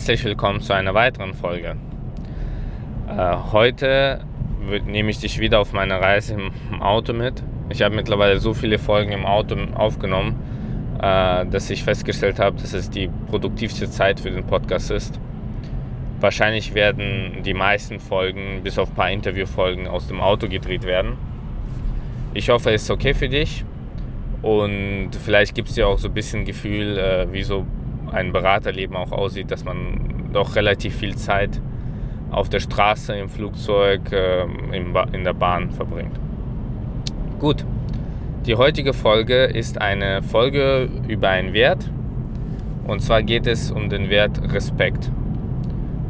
Herzlich 0.00 0.24
willkommen 0.24 0.62
zu 0.62 0.72
einer 0.72 0.94
weiteren 0.94 1.34
Folge. 1.34 1.76
Äh, 3.06 3.36
heute 3.52 4.24
nehme 4.86 5.10
ich 5.10 5.18
dich 5.18 5.38
wieder 5.40 5.60
auf 5.60 5.74
meine 5.74 6.00
Reise 6.00 6.38
im 6.70 6.80
Auto 6.80 7.12
mit. 7.12 7.42
Ich 7.68 7.82
habe 7.82 7.94
mittlerweile 7.94 8.40
so 8.40 8.54
viele 8.54 8.78
Folgen 8.78 9.12
im 9.12 9.26
Auto 9.26 9.56
aufgenommen, 9.74 10.36
äh, 11.02 11.44
dass 11.44 11.68
ich 11.68 11.84
festgestellt 11.84 12.38
habe, 12.38 12.58
dass 12.58 12.72
es 12.72 12.88
die 12.88 13.10
produktivste 13.28 13.90
Zeit 13.90 14.20
für 14.20 14.30
den 14.30 14.46
Podcast 14.46 14.90
ist. 14.90 15.20
Wahrscheinlich 16.18 16.72
werden 16.72 17.42
die 17.44 17.52
meisten 17.52 18.00
Folgen, 18.00 18.62
bis 18.64 18.78
auf 18.78 18.88
ein 18.88 18.94
paar 18.94 19.10
Interviewfolgen, 19.10 19.86
aus 19.86 20.08
dem 20.08 20.22
Auto 20.22 20.48
gedreht 20.48 20.84
werden. 20.84 21.18
Ich 22.32 22.48
hoffe, 22.48 22.70
es 22.70 22.84
ist 22.84 22.90
okay 22.90 23.12
für 23.12 23.28
dich 23.28 23.66
und 24.40 25.10
vielleicht 25.22 25.54
gibt 25.54 25.68
es 25.68 25.74
dir 25.74 25.86
auch 25.86 25.98
so 25.98 26.08
ein 26.08 26.14
bisschen 26.14 26.46
Gefühl, 26.46 26.96
äh, 26.96 27.30
wie 27.30 27.42
so 27.42 27.66
ein 28.12 28.32
Beraterleben 28.32 28.96
auch 28.96 29.12
aussieht, 29.12 29.50
dass 29.50 29.64
man 29.64 30.30
doch 30.32 30.56
relativ 30.56 30.96
viel 30.96 31.16
Zeit 31.16 31.60
auf 32.30 32.48
der 32.48 32.60
Straße, 32.60 33.14
im 33.14 33.28
Flugzeug, 33.28 34.12
äh, 34.12 34.44
in 35.12 35.24
der 35.24 35.32
Bahn 35.32 35.70
verbringt. 35.70 36.18
Gut, 37.38 37.64
die 38.46 38.54
heutige 38.54 38.92
Folge 38.92 39.44
ist 39.44 39.80
eine 39.80 40.22
Folge 40.22 40.88
über 41.08 41.28
einen 41.28 41.52
Wert 41.52 41.90
und 42.86 43.00
zwar 43.00 43.22
geht 43.22 43.46
es 43.46 43.70
um 43.70 43.88
den 43.88 44.10
Wert 44.10 44.40
Respekt. 44.52 45.10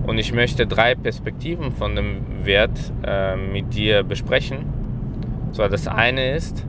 Und 0.07 0.19
ich 0.19 0.33
möchte 0.33 0.67
drei 0.67 0.95
Perspektiven 0.95 1.73
von 1.73 1.95
dem 1.95 2.45
Wert 2.45 2.93
äh, 3.05 3.37
mit 3.37 3.75
dir 3.75 4.03
besprechen. 4.03 4.59
Und 5.47 5.55
zwar 5.55 5.69
das 5.69 5.87
eine 5.87 6.33
ist 6.33 6.67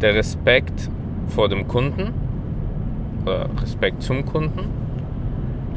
der 0.00 0.14
Respekt 0.14 0.90
vor 1.28 1.48
dem 1.48 1.66
Kunden 1.68 2.12
Respekt 3.26 4.02
zum 4.02 4.24
Kunden. 4.24 4.68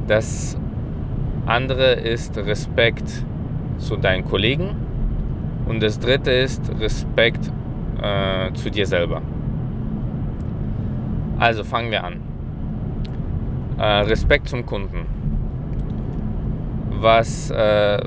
Das 0.08 0.58
andere 1.46 1.94
ist 1.94 2.38
Respekt 2.38 3.24
zu 3.78 3.98
deinen 3.98 4.26
Kollegen. 4.26 4.76
Und 5.68 5.82
das 5.82 6.00
dritte 6.00 6.32
ist 6.32 6.62
Respekt 6.80 7.52
äh, 8.02 8.54
zu 8.54 8.70
dir 8.70 8.86
selber. 8.86 9.22
Also 11.40 11.64
fangen 11.64 11.92
wir 11.92 12.04
an. 12.04 12.22
Äh, 13.78 13.84
Respekt 13.84 14.50
zum 14.50 14.66
Kunden. 14.66 15.06
Was 17.02 17.50
äh, 17.50 18.00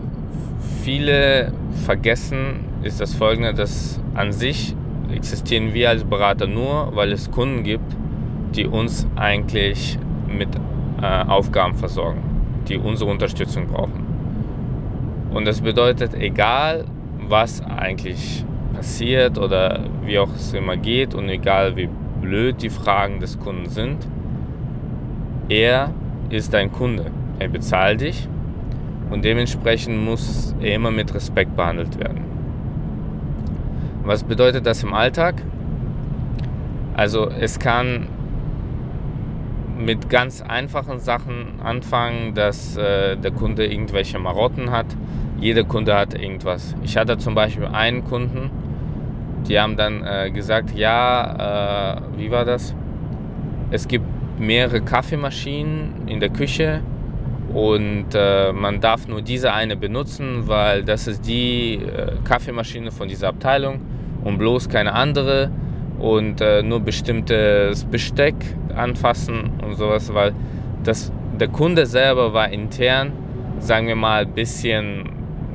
viele 0.83 1.53
vergessen, 1.85 2.65
ist 2.83 3.01
das 3.01 3.15
folgende, 3.15 3.55
dass 3.55 4.01
an 4.15 4.33
sich 4.33 4.77
existieren 5.13 5.73
wir 5.73 5.91
als 5.91 6.05
Berater 6.05 6.47
nur, 6.47 6.95
weil 6.95 7.13
es 7.13 7.31
Kunden 7.31 7.63
gibt, 7.63 7.97
die 8.57 8.67
uns 8.67 9.07
eigentlich 9.17 9.99
mit 10.29 10.49
äh, 11.01 11.25
Aufgaben 11.25 11.75
versorgen, 11.75 12.23
die 12.69 12.77
unsere 12.77 13.11
Unterstützung 13.11 13.67
brauchen. 13.67 14.07
Und 15.33 15.47
das 15.47 15.61
bedeutet, 15.61 16.15
egal 16.15 16.85
was 17.29 17.63
eigentlich 17.65 18.45
passiert 18.75 19.39
oder 19.39 19.81
wie 20.05 20.19
auch 20.19 20.35
es 20.35 20.53
immer 20.53 20.77
geht 20.77 21.15
und 21.15 21.29
egal 21.29 21.77
wie 21.77 21.89
blöd 22.21 22.63
die 22.63 22.71
Fragen 22.71 23.21
des 23.21 23.39
Kunden 23.39 23.69
sind, 23.69 24.07
er 25.49 25.91
ist 26.31 26.55
dein 26.55 26.71
Kunde. 26.71 27.07
Er 27.39 27.49
bezahlt 27.49 28.01
dich 28.01 28.29
und 29.11 29.25
dementsprechend 29.25 30.05
muss 30.05 30.55
er 30.61 30.75
immer 30.75 30.91
mit 30.91 31.15
Respekt 31.15 31.57
behandelt 31.57 31.99
werden. 31.99 32.25
Was 34.05 34.25
bedeutet 34.25 34.67
das 34.67 34.83
im 34.83 34.95
Alltag? 34.95 35.35
Also 36.95 37.29
es 37.29 37.59
kann 37.59 38.09
mit 39.85 40.09
ganz 40.09 40.43
einfachen 40.43 40.99
Sachen 40.99 41.61
anfangen, 41.63 42.35
dass 42.35 42.77
äh, 42.77 43.17
der 43.17 43.31
Kunde 43.31 43.67
irgendwelche 43.67 44.19
Marotten 44.19 44.71
hat. 44.71 44.87
Jeder 45.41 45.65
Kunde 45.65 45.95
hat 45.95 46.15
irgendwas. 46.15 46.75
Ich 46.83 46.97
hatte 46.97 47.19
zum 47.19 47.35
Beispiel 47.35 47.67
einen 47.67 48.05
Kunden, 48.05 48.51
die 49.49 49.59
haben 49.59 49.77
dann 49.77 50.05
äh, 50.05 50.31
gesagt, 50.31 50.75
ja, 50.77 51.97
äh, 51.97 52.19
wie 52.19 52.31
war 52.31 52.45
das? 52.45 52.75
Es 53.71 53.89
gibt 53.89 54.05
mehrere 54.39 54.81
Kaffeemaschinen 54.81 56.07
in 56.07 56.21
der 56.21 56.29
Küche 56.29 56.83
und 57.53 58.07
äh, 58.15 58.53
man 58.53 58.81
darf 58.81 59.09
nur 59.09 59.21
diese 59.21 59.53
eine 59.53 59.77
benutzen, 59.77 60.47
weil 60.47 60.85
das 60.85 61.07
ist 61.07 61.27
die 61.27 61.75
äh, 61.75 62.13
Kaffeemaschine 62.25 62.91
von 62.91 63.09
dieser 63.09 63.29
Abteilung 63.29 63.81
und 64.25 64.39
bloß 64.39 64.69
keine 64.69 64.93
andere 64.95 65.51
und 65.99 66.41
äh, 66.41 66.63
nur 66.63 66.81
bestimmtes 66.81 67.85
Besteck 67.85 68.35
anfassen 68.75 69.51
und 69.65 69.75
sowas, 69.75 70.13
weil 70.13 70.33
das, 70.83 71.13
der 71.39 71.49
Kunde 71.49 71.87
selber 71.87 72.33
war 72.33 72.49
intern, 72.51 73.13
sagen 73.59 73.87
wir 73.87 73.97
mal, 73.97 74.23
ein 74.23 74.33
bisschen, 74.33 75.05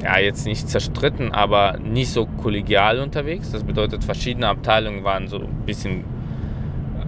ja, 0.02 0.20
jetzt 0.20 0.46
nicht 0.46 0.70
zerstritten, 0.70 1.32
aber 1.32 1.78
nicht 1.84 2.10
so 2.10 2.26
kollegial 2.26 3.00
unterwegs. 3.00 3.52
Das 3.52 3.64
bedeutet, 3.64 4.04
verschiedene 4.04 4.48
Abteilungen 4.48 5.04
waren 5.04 5.28
so 5.28 5.38
ein 5.38 5.66
bisschen 5.66 6.04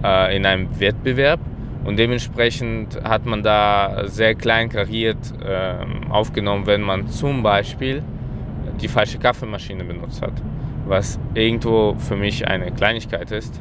äh, 0.04 0.36
in 0.36 0.44
einem 0.44 0.68
Wettbewerb 0.78 1.40
und 1.84 1.98
dementsprechend 1.98 3.02
hat 3.02 3.24
man 3.24 3.42
da 3.42 4.02
sehr 4.06 4.34
klein 4.34 4.68
kariert 4.68 5.18
äh, 5.42 5.74
aufgenommen, 6.10 6.66
wenn 6.66 6.82
man 6.82 7.08
zum 7.08 7.42
Beispiel 7.42 8.02
die 8.80 8.88
falsche 8.88 9.18
Kaffeemaschine 9.18 9.84
benutzt 9.84 10.22
hat 10.22 10.34
was 10.90 11.20
irgendwo 11.34 11.94
für 11.98 12.16
mich 12.16 12.46
eine 12.46 12.72
Kleinigkeit 12.72 13.30
ist. 13.30 13.60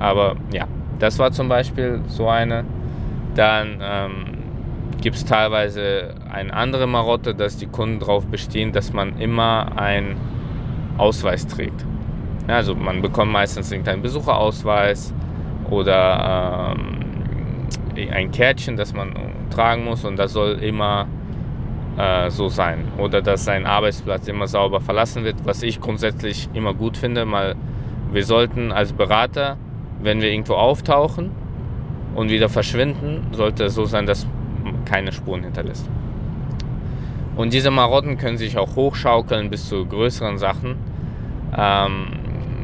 Aber 0.00 0.36
ja, 0.52 0.66
das 0.98 1.18
war 1.18 1.32
zum 1.32 1.48
Beispiel 1.48 2.00
so 2.08 2.28
eine. 2.28 2.64
Dann 3.34 3.78
ähm, 3.82 4.12
gibt 5.00 5.16
es 5.16 5.24
teilweise 5.24 6.14
eine 6.30 6.52
andere 6.52 6.86
Marotte, 6.86 7.34
dass 7.34 7.56
die 7.56 7.66
Kunden 7.66 7.98
darauf 7.98 8.26
bestehen, 8.26 8.72
dass 8.72 8.92
man 8.92 9.18
immer 9.18 9.78
einen 9.78 10.16
Ausweis 10.96 11.46
trägt. 11.46 11.84
Ja, 12.48 12.56
also 12.56 12.74
man 12.74 13.02
bekommt 13.02 13.32
meistens 13.32 13.70
irgendeinen 13.72 14.02
Besucherausweis 14.02 15.12
oder 15.70 16.74
ähm, 16.76 18.08
ein 18.12 18.30
Kärtchen, 18.30 18.76
das 18.76 18.92
man 18.92 19.14
tragen 19.50 19.84
muss 19.84 20.04
und 20.04 20.16
das 20.16 20.32
soll 20.32 20.58
immer 20.62 21.06
äh, 21.96 22.30
so 22.30 22.48
sein. 22.48 22.88
Oder 22.98 23.22
dass 23.22 23.44
sein 23.44 23.66
Arbeitsplatz 23.66 24.28
immer 24.28 24.46
sauber 24.46 24.80
verlassen 24.80 25.24
wird, 25.24 25.36
was 25.44 25.62
ich 25.62 25.80
grundsätzlich 25.80 26.48
immer 26.54 26.74
gut 26.74 26.96
finde, 26.96 27.30
weil 27.30 27.56
wir 28.12 28.24
sollten 28.24 28.72
als 28.72 28.92
Berater, 28.92 29.56
wenn 30.04 30.20
wir 30.20 30.30
irgendwo 30.30 30.54
auftauchen 30.54 31.30
und 32.14 32.30
wieder 32.30 32.48
verschwinden, 32.48 33.26
sollte 33.32 33.64
es 33.64 33.74
so 33.74 33.84
sein, 33.84 34.06
dass 34.06 34.26
keine 34.84 35.10
Spuren 35.10 35.42
hinterlässt. 35.42 35.88
Und 37.34 37.52
diese 37.52 37.72
Marotten 37.72 38.16
können 38.16 38.38
sich 38.38 38.56
auch 38.56 38.76
hochschaukeln 38.76 39.50
bis 39.50 39.68
zu 39.68 39.84
größeren 39.84 40.38
Sachen. 40.38 40.76
Ähm, 41.56 42.06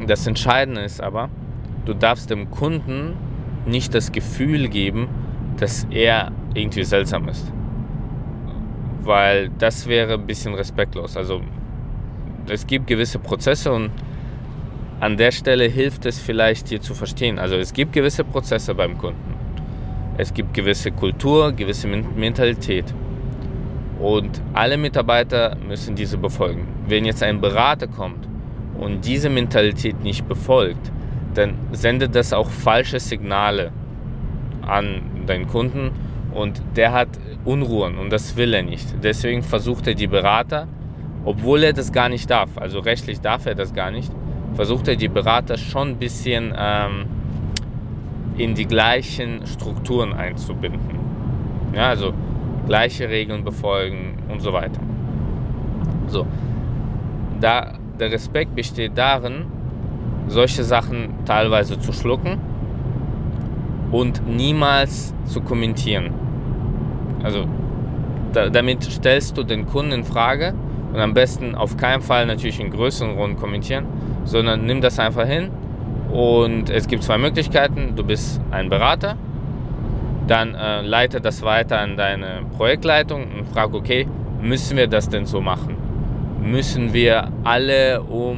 das 0.07 0.25
Entscheidende 0.25 0.81
ist 0.81 1.01
aber, 1.01 1.29
du 1.85 1.93
darfst 1.93 2.29
dem 2.29 2.49
Kunden 2.49 3.17
nicht 3.65 3.93
das 3.93 4.13
Gefühl 4.13 4.69
geben, 4.69 5.09
dass 5.57 5.85
er 5.91 6.31
irgendwie 6.53 6.85
seltsam 6.85 7.27
ist 7.27 7.51
weil 9.03 9.49
das 9.57 9.87
wäre 9.87 10.13
ein 10.13 10.25
bisschen 10.25 10.53
respektlos. 10.53 11.17
Also 11.17 11.41
es 12.47 12.65
gibt 12.65 12.87
gewisse 12.87 13.19
Prozesse 13.19 13.71
und 13.71 13.91
an 15.01 15.17
der 15.17 15.31
Stelle 15.31 15.65
hilft 15.65 16.05
es 16.05 16.19
vielleicht 16.19 16.69
hier 16.69 16.79
zu 16.79 16.93
verstehen. 16.93 17.39
Also 17.39 17.55
es 17.55 17.73
gibt 17.73 17.91
gewisse 17.91 18.23
Prozesse 18.23 18.75
beim 18.75 18.99
Kunden. 18.99 19.33
Es 20.17 20.31
gibt 20.31 20.53
gewisse 20.53 20.91
Kultur, 20.91 21.51
gewisse 21.53 21.87
Mentalität. 21.87 22.85
Und 23.99 24.39
alle 24.53 24.77
Mitarbeiter 24.77 25.57
müssen 25.67 25.95
diese 25.95 26.19
befolgen. 26.19 26.67
Wenn 26.87 27.05
jetzt 27.05 27.23
ein 27.23 27.41
Berater 27.41 27.87
kommt 27.87 28.27
und 28.79 29.03
diese 29.03 29.31
Mentalität 29.31 30.03
nicht 30.03 30.27
befolgt, 30.27 30.91
dann 31.33 31.55
sendet 31.71 32.13
das 32.13 32.31
auch 32.31 32.51
falsche 32.51 32.99
Signale 32.99 33.71
an 34.61 35.01
deinen 35.25 35.47
Kunden 35.47 35.91
und 36.31 36.61
der 36.75 36.91
hat 36.91 37.09
Unruhen 37.43 37.97
und 37.97 38.11
das 38.11 38.35
will 38.35 38.53
er 38.53 38.61
nicht. 38.63 38.87
Deswegen 39.01 39.41
versucht 39.41 39.87
er 39.87 39.95
die 39.95 40.07
Berater, 40.07 40.67
obwohl 41.25 41.63
er 41.63 41.73
das 41.73 41.91
gar 41.91 42.09
nicht 42.09 42.29
darf, 42.29 42.57
also 42.57 42.79
rechtlich 42.79 43.19
darf 43.19 43.47
er 43.47 43.55
das 43.55 43.73
gar 43.73 43.89
nicht, 43.89 44.11
versucht 44.53 44.87
er 44.87 44.95
die 44.95 45.07
Berater 45.07 45.57
schon 45.57 45.89
ein 45.89 45.97
bisschen 45.97 46.53
ähm, 46.57 47.05
in 48.37 48.55
die 48.55 48.65
gleichen 48.65 49.45
Strukturen 49.45 50.13
einzubinden. 50.13 50.99
Ja, 51.73 51.89
also 51.89 52.13
gleiche 52.67 53.09
Regeln 53.09 53.43
befolgen 53.43 54.17
und 54.29 54.41
so 54.41 54.53
weiter. 54.53 54.81
So, 56.07 56.25
da 57.39 57.73
der 57.99 58.11
Respekt 58.11 58.55
besteht 58.55 58.97
darin, 58.97 59.45
solche 60.27 60.63
Sachen 60.63 61.09
teilweise 61.25 61.79
zu 61.79 61.93
schlucken 61.93 62.39
und 63.91 64.27
niemals 64.27 65.13
zu 65.25 65.41
kommentieren. 65.41 66.11
Also 67.23 67.45
da, 68.33 68.49
damit 68.49 68.83
stellst 68.83 69.37
du 69.37 69.43
den 69.43 69.65
Kunden 69.67 69.91
in 69.91 70.03
Frage 70.03 70.53
und 70.93 70.99
am 70.99 71.13
besten 71.13 71.53
auf 71.53 71.77
keinen 71.77 72.01
Fall 72.01 72.25
natürlich 72.25 72.59
in 72.59 72.71
größeren 72.71 73.11
Runden 73.11 73.37
kommentieren, 73.37 73.85
sondern 74.23 74.65
nimm 74.65 74.81
das 74.81 74.99
einfach 74.99 75.25
hin 75.25 75.49
und 76.11 76.69
es 76.69 76.87
gibt 76.87 77.03
zwei 77.03 77.17
Möglichkeiten. 77.17 77.95
Du 77.95 78.03
bist 78.03 78.41
ein 78.51 78.69
Berater, 78.69 79.15
Dann 80.27 80.55
äh, 80.55 80.81
leite 80.81 81.19
das 81.19 81.41
weiter 81.41 81.79
an 81.79 81.97
deine 81.97 82.43
Projektleitung 82.57 83.23
und 83.37 83.47
frage, 83.49 83.75
okay, 83.75 84.07
müssen 84.41 84.77
wir 84.77 84.87
das 84.87 85.09
denn 85.09 85.25
so 85.25 85.41
machen? 85.41 85.75
Müssen 86.41 86.93
wir 86.93 87.29
alle 87.43 88.01
um 88.03 88.37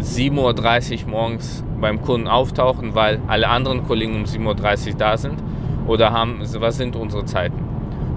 7.30 0.00 1.04
Uhr 1.04 1.10
morgens 1.10 1.64
beim 1.80 2.00
Kunden 2.02 2.28
auftauchen, 2.28 2.94
weil 2.94 3.20
alle 3.28 3.48
anderen 3.48 3.84
Kollegen 3.84 4.14
um 4.16 4.24
7.30 4.24 4.88
Uhr 4.92 4.94
da 4.98 5.16
sind? 5.16 5.42
Oder 5.86 6.12
haben, 6.12 6.40
was 6.40 6.76
sind 6.76 6.96
unsere 6.96 7.24
Zeiten? 7.24 7.58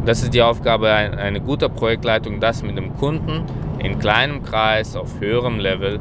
Das 0.06 0.24
ist 0.24 0.34
die 0.34 0.42
Aufgabe 0.42 0.92
einer 0.92 1.40
guten 1.40 1.72
Projektleitung, 1.74 2.40
das 2.40 2.64
mit 2.64 2.78
dem 2.78 2.96
Kunden 2.98 3.44
in 3.80 4.00
kleinem 4.00 4.44
Kreis, 4.44 4.96
auf 4.96 5.20
höherem 5.20 5.60
Level 5.60 6.00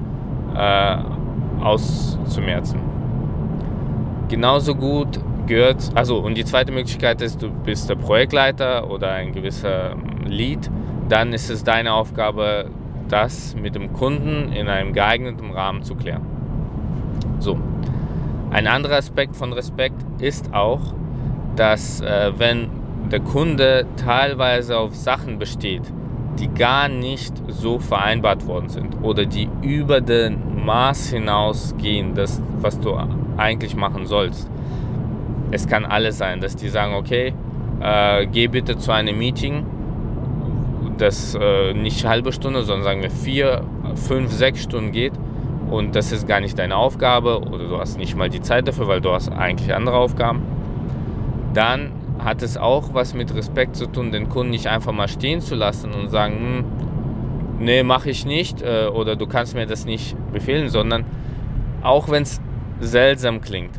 äh, 0.56 0.96
auszumerzen. 1.62 2.80
Genauso 4.28 4.74
gut 4.74 5.20
gehört, 5.46 5.90
also 5.94 6.18
und 6.18 6.36
die 6.36 6.44
zweite 6.44 6.72
Möglichkeit 6.72 7.20
ist, 7.22 7.42
du 7.42 7.50
bist 7.50 7.90
der 7.90 7.96
Projektleiter 7.96 8.90
oder 8.90 9.12
ein 9.12 9.32
gewisser 9.32 9.96
Lead, 10.24 10.70
dann 11.08 11.32
ist 11.32 11.50
es 11.50 11.64
deine 11.64 11.92
Aufgabe, 11.92 12.70
das 13.08 13.56
mit 13.56 13.74
dem 13.74 13.92
Kunden 13.92 14.52
in 14.52 14.68
einem 14.68 14.92
geeigneten 14.92 15.50
Rahmen 15.50 15.82
zu 15.82 15.96
klären. 15.96 16.24
So. 17.40 17.58
Ein 18.50 18.66
anderer 18.66 18.96
Aspekt 18.96 19.36
von 19.36 19.52
Respekt 19.52 19.96
ist 20.20 20.54
auch, 20.54 20.80
dass 21.56 22.00
äh, 22.00 22.32
wenn 22.36 22.68
der 23.10 23.20
Kunde 23.20 23.86
teilweise 23.96 24.78
auf 24.78 24.94
Sachen 24.94 25.38
besteht, 25.38 25.82
die 26.38 26.48
gar 26.48 26.88
nicht 26.88 27.34
so 27.48 27.78
vereinbart 27.78 28.46
worden 28.46 28.68
sind 28.68 29.02
oder 29.02 29.26
die 29.26 29.48
über 29.62 30.00
den 30.00 30.64
Maß 30.64 31.10
hinausgehen, 31.10 32.14
das, 32.14 32.40
was 32.60 32.80
du 32.80 32.96
eigentlich 33.36 33.74
machen 33.76 34.06
sollst. 34.06 34.48
Es 35.50 35.66
kann 35.66 35.84
alles 35.84 36.18
sein, 36.18 36.40
dass 36.40 36.56
die 36.56 36.68
sagen, 36.68 36.94
okay, 36.94 37.34
äh, 37.80 38.26
geh 38.26 38.46
bitte 38.46 38.78
zu 38.78 38.92
einem 38.92 39.18
Meeting, 39.18 39.66
das 40.98 41.34
äh, 41.34 41.72
nicht 41.72 42.04
halbe 42.04 42.32
Stunde, 42.32 42.62
sondern 42.62 42.84
sagen 42.84 43.02
wir 43.02 43.10
vier, 43.10 43.62
fünf, 43.94 44.30
sechs 44.30 44.62
Stunden 44.62 44.92
geht 44.92 45.12
und 45.70 45.96
das 45.96 46.12
ist 46.12 46.28
gar 46.28 46.40
nicht 46.40 46.58
deine 46.58 46.76
Aufgabe 46.76 47.40
oder 47.40 47.68
du 47.68 47.78
hast 47.78 47.98
nicht 47.98 48.16
mal 48.16 48.28
die 48.28 48.40
Zeit 48.40 48.68
dafür, 48.68 48.86
weil 48.88 49.00
du 49.00 49.12
hast 49.12 49.30
eigentlich 49.30 49.74
andere 49.74 49.96
Aufgaben. 49.96 50.42
Dann 51.54 51.92
hat 52.24 52.42
es 52.42 52.56
auch 52.56 52.94
was 52.94 53.14
mit 53.14 53.34
Respekt 53.34 53.76
zu 53.76 53.86
tun, 53.86 54.12
den 54.12 54.28
Kunden 54.28 54.50
nicht 54.50 54.66
einfach 54.66 54.92
mal 54.92 55.08
stehen 55.08 55.40
zu 55.40 55.54
lassen 55.54 55.92
und 55.92 56.10
sagen, 56.10 56.34
hm, 56.34 56.64
nee, 57.64 57.82
mache 57.82 58.10
ich 58.10 58.24
nicht 58.26 58.62
äh, 58.62 58.86
oder 58.86 59.16
du 59.16 59.26
kannst 59.26 59.54
mir 59.54 59.66
das 59.66 59.84
nicht 59.84 60.16
befehlen, 60.32 60.68
sondern 60.68 61.04
auch 61.82 62.08
wenn 62.08 62.22
es 62.22 62.40
seltsam 62.80 63.40
klingt, 63.40 63.78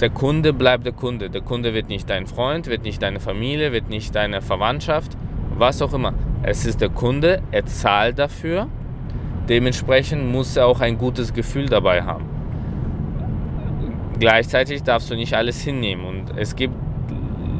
der 0.00 0.10
Kunde 0.10 0.52
bleibt 0.52 0.84
der 0.84 0.92
Kunde. 0.92 1.30
Der 1.30 1.40
Kunde 1.40 1.72
wird 1.72 1.88
nicht 1.88 2.10
dein 2.10 2.26
Freund, 2.26 2.66
wird 2.66 2.82
nicht 2.82 3.00
deine 3.00 3.20
Familie, 3.20 3.72
wird 3.72 3.88
nicht 3.88 4.14
deine 4.14 4.42
Verwandtschaft, 4.42 5.16
was 5.56 5.80
auch 5.82 5.94
immer. 5.94 6.14
Es 6.42 6.66
ist 6.66 6.80
der 6.80 6.88
Kunde, 6.88 7.42
er 7.52 7.64
zahlt 7.66 8.18
dafür. 8.18 8.66
Dementsprechend 9.48 10.30
muss 10.30 10.56
er 10.56 10.66
auch 10.66 10.80
ein 10.80 10.98
gutes 10.98 11.32
Gefühl 11.32 11.66
dabei 11.66 12.02
haben. 12.02 12.24
Gleichzeitig 14.18 14.82
darfst 14.82 15.10
du 15.10 15.16
nicht 15.16 15.34
alles 15.34 15.62
hinnehmen 15.62 16.04
und 16.04 16.36
es 16.36 16.56
gibt 16.56 16.74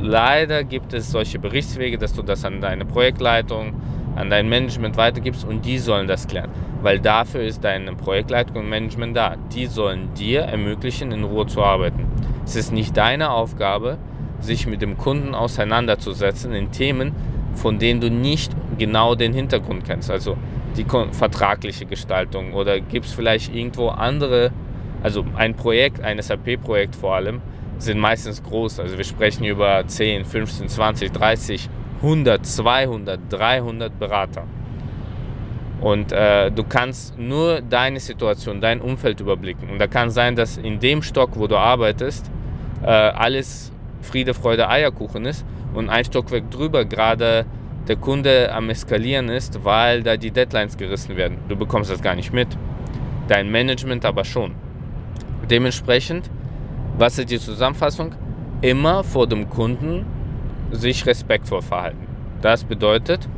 leider 0.05 0.65
gibt 0.65 0.93
es 0.93 1.11
solche 1.11 1.39
Berichtswege, 1.39 1.99
dass 1.99 2.13
du 2.13 2.23
das 2.23 2.45
an 2.45 2.61
deine 2.61 2.85
Projektleitung, 2.85 3.75
an 4.17 4.31
dein 4.31 4.49
Management 4.49 4.97
weitergibst 4.97 5.45
und 5.45 5.65
die 5.65 5.79
sollen 5.79 6.07
das 6.07 6.29
klären. 6.29 6.51
Weil 6.83 7.01
dafür 7.01 7.43
ist 7.43 7.65
deine 7.65 7.95
Projektleitung 7.95 8.57
und 8.57 8.69
Management 8.69 9.17
da. 9.17 9.37
Die 9.53 9.67
sollen 9.67 10.13
dir 10.15 10.43
ermöglichen, 10.43 11.11
in 11.11 11.25
Ruhe 11.25 11.47
zu 11.47 11.63
arbeiten. 11.63 12.07
Es 12.45 12.55
ist 12.55 12.73
nicht 12.73 12.97
deine 12.97 13.31
Aufgabe, 13.31 13.99
sich 14.41 14.67
mit 14.67 14.83
dem 14.83 14.99
Kunden 14.99 15.35
auseinanderzusetzen 15.35 16.53
in 16.53 16.71
Themen, 16.71 17.13
von 17.55 17.79
denen 17.79 18.01
du 18.01 18.11
nicht 18.11 18.53
genau 18.79 19.15
den 19.15 19.33
Hintergrund 19.33 19.85
kennst. 19.85 20.11
Also 20.11 20.37
die 20.77 20.85
vertragliche 20.85 21.87
Gestaltung 21.87 22.53
oder 22.53 22.81
gibt 22.81 23.07
es 23.07 23.13
vielleicht 23.13 23.55
irgendwo 23.55 23.89
andere, 23.89 24.51
also 25.03 25.25
ein 25.37 25.55
Projekt, 25.55 26.01
ein 26.03 26.21
SAP-Projekt 26.21 26.95
vor 26.95 27.15
allem, 27.15 27.41
sind 27.85 27.99
meistens 27.99 28.43
groß. 28.43 28.81
Also 28.81 28.97
wir 28.97 29.05
sprechen 29.05 29.45
über 29.45 29.87
10, 29.87 30.25
15, 30.25 30.69
20, 30.69 31.13
30, 31.13 31.69
100, 32.03 32.45
200, 32.45 33.21
300 33.31 33.99
Berater. 33.99 34.45
Und 35.81 36.13
äh, 36.13 36.51
du 36.51 36.65
kannst 36.65 37.19
nur 37.19 37.61
deine 37.61 38.01
Situation, 38.01 38.61
dein 38.61 38.81
Umfeld 38.81 39.21
überblicken. 39.21 39.69
Und 39.71 39.79
da 39.79 39.87
kann 39.87 40.11
sein, 40.11 40.35
dass 40.35 40.57
in 40.57 40.81
dem 40.81 41.03
Stock, 41.03 41.31
wo 41.35 41.47
du 41.47 41.57
arbeitest, 41.57 42.31
äh, 42.83 42.87
alles 42.87 43.73
Friede, 44.01 44.35
Freude, 44.35 44.69
Eierkuchen 44.69 45.25
ist 45.25 45.45
und 45.75 45.91
ein 45.91 46.05
Stockwerk 46.05 46.51
drüber 46.51 46.85
gerade 46.85 47.47
der 47.89 47.97
Kunde 47.97 48.51
am 48.53 48.71
Eskalieren 48.71 49.29
ist, 49.29 49.65
weil 49.65 50.03
da 50.03 50.17
die 50.17 50.31
Deadlines 50.31 50.77
gerissen 50.77 51.17
werden. 51.17 51.39
Du 51.49 51.57
bekommst 51.57 51.91
das 51.91 52.01
gar 52.01 52.15
nicht 52.15 52.33
mit. 52.33 52.49
Dein 53.29 53.51
Management 53.51 54.05
aber 54.05 54.25
schon. 54.25 54.55
Dementsprechend 55.51 56.31
was 56.99 57.19
ist 57.19 57.31
die 57.31 57.39
Zusammenfassung? 57.39 58.15
Immer 58.61 59.05
vor 59.05 59.27
dem 59.27 59.49
Kunden 59.51 60.07
sich 60.71 61.05
respektvoll 61.07 61.63
verhalten. 61.63 62.07
Das 62.41 62.65
bedeutet, 62.65 63.29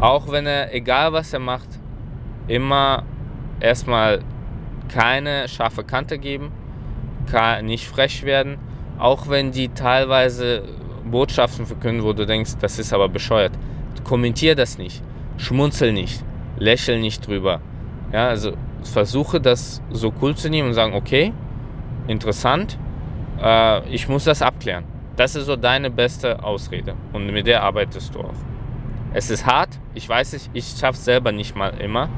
auch 0.00 0.30
wenn 0.30 0.46
er, 0.46 0.74
egal 0.74 1.12
was 1.12 1.32
er 1.32 1.40
macht, 1.40 1.68
immer 2.46 3.02
erstmal 3.60 4.20
keine 4.88 5.48
scharfe 5.48 5.84
Kante 5.84 6.18
geben, 6.18 6.52
nicht 7.62 7.86
frech 7.86 8.22
werden, 8.24 8.58
auch 8.98 9.28
wenn 9.28 9.52
die 9.52 9.68
teilweise 9.68 10.62
Botschaften 11.10 11.66
verkünden, 11.66 12.04
wo 12.04 12.12
du 12.12 12.26
denkst, 12.26 12.52
das 12.60 12.78
ist 12.78 12.92
aber 12.92 13.08
bescheuert. 13.08 13.52
Kommentier 14.04 14.54
das 14.54 14.78
nicht, 14.78 15.02
schmunzel 15.36 15.92
nicht, 15.92 16.24
lächel 16.58 17.00
nicht 17.00 17.26
drüber. 17.26 17.60
Ja, 18.12 18.28
also 18.28 18.52
versuche 18.84 19.40
das 19.40 19.82
so 19.90 20.12
cool 20.22 20.34
zu 20.34 20.48
nehmen 20.48 20.68
und 20.68 20.74
sagen, 20.74 20.94
okay, 20.94 21.34
interessant, 22.08 22.78
äh, 23.40 23.88
ich 23.88 24.08
muss 24.08 24.24
das 24.24 24.42
abklären. 24.42 24.84
Das 25.16 25.34
ist 25.34 25.46
so 25.46 25.56
deine 25.56 25.90
beste 25.90 26.42
Ausrede 26.42 26.94
und 27.12 27.26
mit 27.26 27.46
der 27.46 27.62
arbeitest 27.62 28.14
du 28.14 28.20
auch. 28.20 28.34
Es 29.12 29.30
ist 29.30 29.46
hart, 29.46 29.70
ich 29.94 30.08
weiß 30.08 30.34
es, 30.34 30.50
ich 30.52 30.66
schaffe 30.78 30.98
es 30.98 31.04
selber 31.04 31.32
nicht 31.32 31.56
mal 31.56 31.70
immer. 31.80 32.08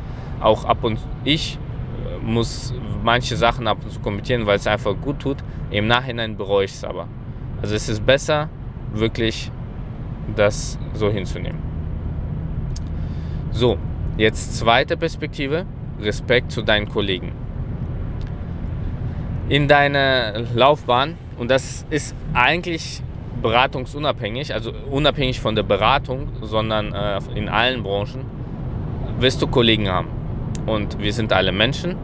Auch 0.41 0.65
ab 0.65 0.83
und 0.83 0.99
ich 1.25 1.59
äh, 2.07 2.25
muss 2.25 2.75
manche 3.03 3.37
Sachen 3.37 3.67
ab 3.67 3.79
und 3.83 3.91
zu 3.91 4.01
kommentieren, 4.01 4.47
weil 4.47 4.57
es 4.57 4.67
einfach 4.67 4.95
gut 5.01 5.21
tut. 5.21 5.39
Im 5.71 5.87
Nachhinein 5.87 6.37
bereue 6.37 6.65
ich 6.65 6.73
es 6.73 6.85
aber. 6.85 7.07
Also 7.63 7.75
es 7.75 7.89
ist 7.89 8.05
besser, 8.05 8.49
wirklich 8.93 9.51
das 10.37 10.79
so 10.95 11.11
hinzunehmen. 11.11 11.61
So, 13.53 13.79
jetzt 14.17 14.57
zweite 14.57 14.97
Perspektive, 14.97 15.67
Respekt 16.01 16.53
zu 16.53 16.63
deinen 16.63 16.89
Kollegen 16.89 17.33
in 19.51 19.67
deine 19.67 20.47
Laufbahn 20.55 21.17
und 21.37 21.51
das 21.51 21.85
ist 21.91 22.15
eigentlich 22.33 23.03
beratungsunabhängig, 23.43 24.55
also 24.55 24.73
unabhängig 24.91 25.41
von 25.41 25.57
der 25.57 25.65
Beratung, 25.65 26.29
sondern 26.41 26.95
äh, 26.95 27.19
in 27.35 27.49
allen 27.49 27.83
Branchen 27.83 28.25
wirst 29.19 29.43
du 29.43 29.49
Kollegen 29.49 29.89
haben. 29.89 30.09
Und 30.67 31.01
wir 31.01 31.13
sind 31.13 31.33
alle 31.33 31.51
Menschen. 31.51 31.97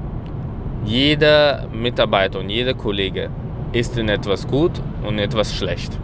Jeder 0.84 1.68
Mitarbeiter 1.72 2.40
und 2.40 2.50
jeder 2.50 2.74
Kollege 2.74 3.30
ist 3.72 3.96
in 3.96 4.08
etwas 4.08 4.48
gut 4.48 4.72
und 5.06 5.20
etwas 5.20 5.54
schlecht. 5.54 5.96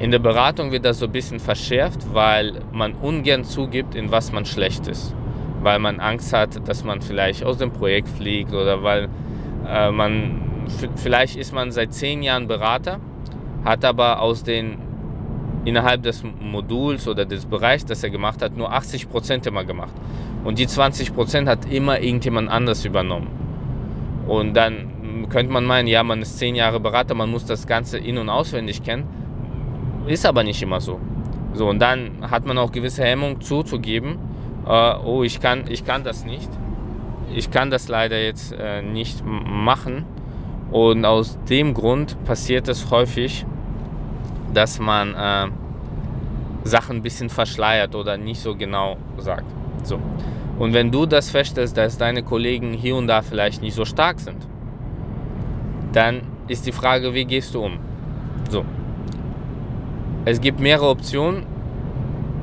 In 0.00 0.10
der 0.10 0.18
Beratung 0.18 0.72
wird 0.72 0.84
das 0.84 0.98
so 0.98 1.06
ein 1.06 1.12
bisschen 1.12 1.38
verschärft, 1.38 2.12
weil 2.12 2.62
man 2.72 2.94
ungern 2.94 3.44
zugibt, 3.44 3.94
in 3.94 4.10
was 4.10 4.32
man 4.32 4.44
schlecht 4.44 4.88
ist. 4.88 5.14
Weil 5.62 5.78
man 5.78 6.00
Angst 6.00 6.32
hat, 6.32 6.68
dass 6.68 6.82
man 6.82 7.00
vielleicht 7.00 7.44
aus 7.44 7.58
dem 7.58 7.70
Projekt 7.70 8.08
fliegt 8.08 8.52
oder 8.52 8.82
weil 8.82 9.08
äh, 9.68 9.90
man 9.90 10.37
vielleicht 10.96 11.36
ist 11.36 11.52
man 11.52 11.72
seit 11.72 11.92
zehn 11.92 12.22
Jahren 12.22 12.46
Berater, 12.46 13.00
hat 13.64 13.84
aber 13.84 14.20
aus 14.20 14.42
den 14.42 14.78
innerhalb 15.64 16.02
des 16.02 16.22
Moduls 16.40 17.06
oder 17.08 17.24
des 17.24 17.44
Bereichs, 17.44 17.84
das 17.84 18.02
er 18.02 18.10
gemacht 18.10 18.40
hat, 18.42 18.56
nur 18.56 18.72
80 18.72 19.10
Prozent 19.10 19.46
immer 19.46 19.64
gemacht. 19.64 19.92
Und 20.44 20.58
die 20.58 20.66
20 20.66 21.14
Prozent 21.14 21.48
hat 21.48 21.70
immer 21.70 22.00
irgendjemand 22.00 22.48
anders 22.48 22.84
übernommen. 22.84 23.28
Und 24.26 24.54
dann 24.54 25.26
könnte 25.28 25.52
man 25.52 25.64
meinen, 25.64 25.88
ja, 25.88 26.02
man 26.02 26.22
ist 26.22 26.38
zehn 26.38 26.54
Jahre 26.54 26.80
Berater, 26.80 27.14
man 27.14 27.30
muss 27.30 27.44
das 27.44 27.66
Ganze 27.66 27.98
in- 27.98 28.18
und 28.18 28.28
auswendig 28.28 28.82
kennen. 28.82 29.06
Ist 30.06 30.24
aber 30.24 30.42
nicht 30.42 30.62
immer 30.62 30.80
so. 30.80 31.00
So, 31.52 31.68
und 31.68 31.80
dann 31.80 32.12
hat 32.30 32.46
man 32.46 32.56
auch 32.56 32.72
gewisse 32.72 33.04
Hemmung 33.04 33.40
zuzugeben, 33.40 34.18
äh, 34.66 34.94
oh, 35.04 35.22
ich 35.22 35.40
kann, 35.40 35.64
ich 35.68 35.84
kann 35.84 36.04
das 36.04 36.24
nicht. 36.24 36.48
Ich 37.34 37.50
kann 37.50 37.70
das 37.70 37.88
leider 37.88 38.18
jetzt 38.18 38.52
äh, 38.52 38.80
nicht 38.80 39.22
machen 39.24 40.04
und 40.70 41.04
aus 41.04 41.38
dem 41.48 41.74
Grund 41.74 42.22
passiert 42.24 42.68
es 42.68 42.90
häufig, 42.90 43.46
dass 44.52 44.78
man 44.78 45.14
äh, 45.14 45.48
Sachen 46.64 46.96
ein 46.96 47.02
bisschen 47.02 47.30
verschleiert 47.30 47.94
oder 47.94 48.16
nicht 48.16 48.40
so 48.40 48.54
genau 48.54 48.96
sagt. 49.18 49.46
So. 49.84 49.98
Und 50.58 50.74
wenn 50.74 50.90
du 50.90 51.06
das 51.06 51.30
feststellst, 51.30 51.76
dass 51.76 51.96
deine 51.96 52.22
Kollegen 52.22 52.72
hier 52.72 52.96
und 52.96 53.06
da 53.06 53.22
vielleicht 53.22 53.62
nicht 53.62 53.74
so 53.74 53.84
stark 53.84 54.20
sind, 54.20 54.46
dann 55.92 56.22
ist 56.48 56.66
die 56.66 56.72
Frage, 56.72 57.14
wie 57.14 57.24
gehst 57.24 57.54
du 57.54 57.64
um? 57.64 57.78
So. 58.50 58.64
es 60.24 60.40
gibt 60.40 60.60
mehrere 60.60 60.88
Optionen. 60.88 61.46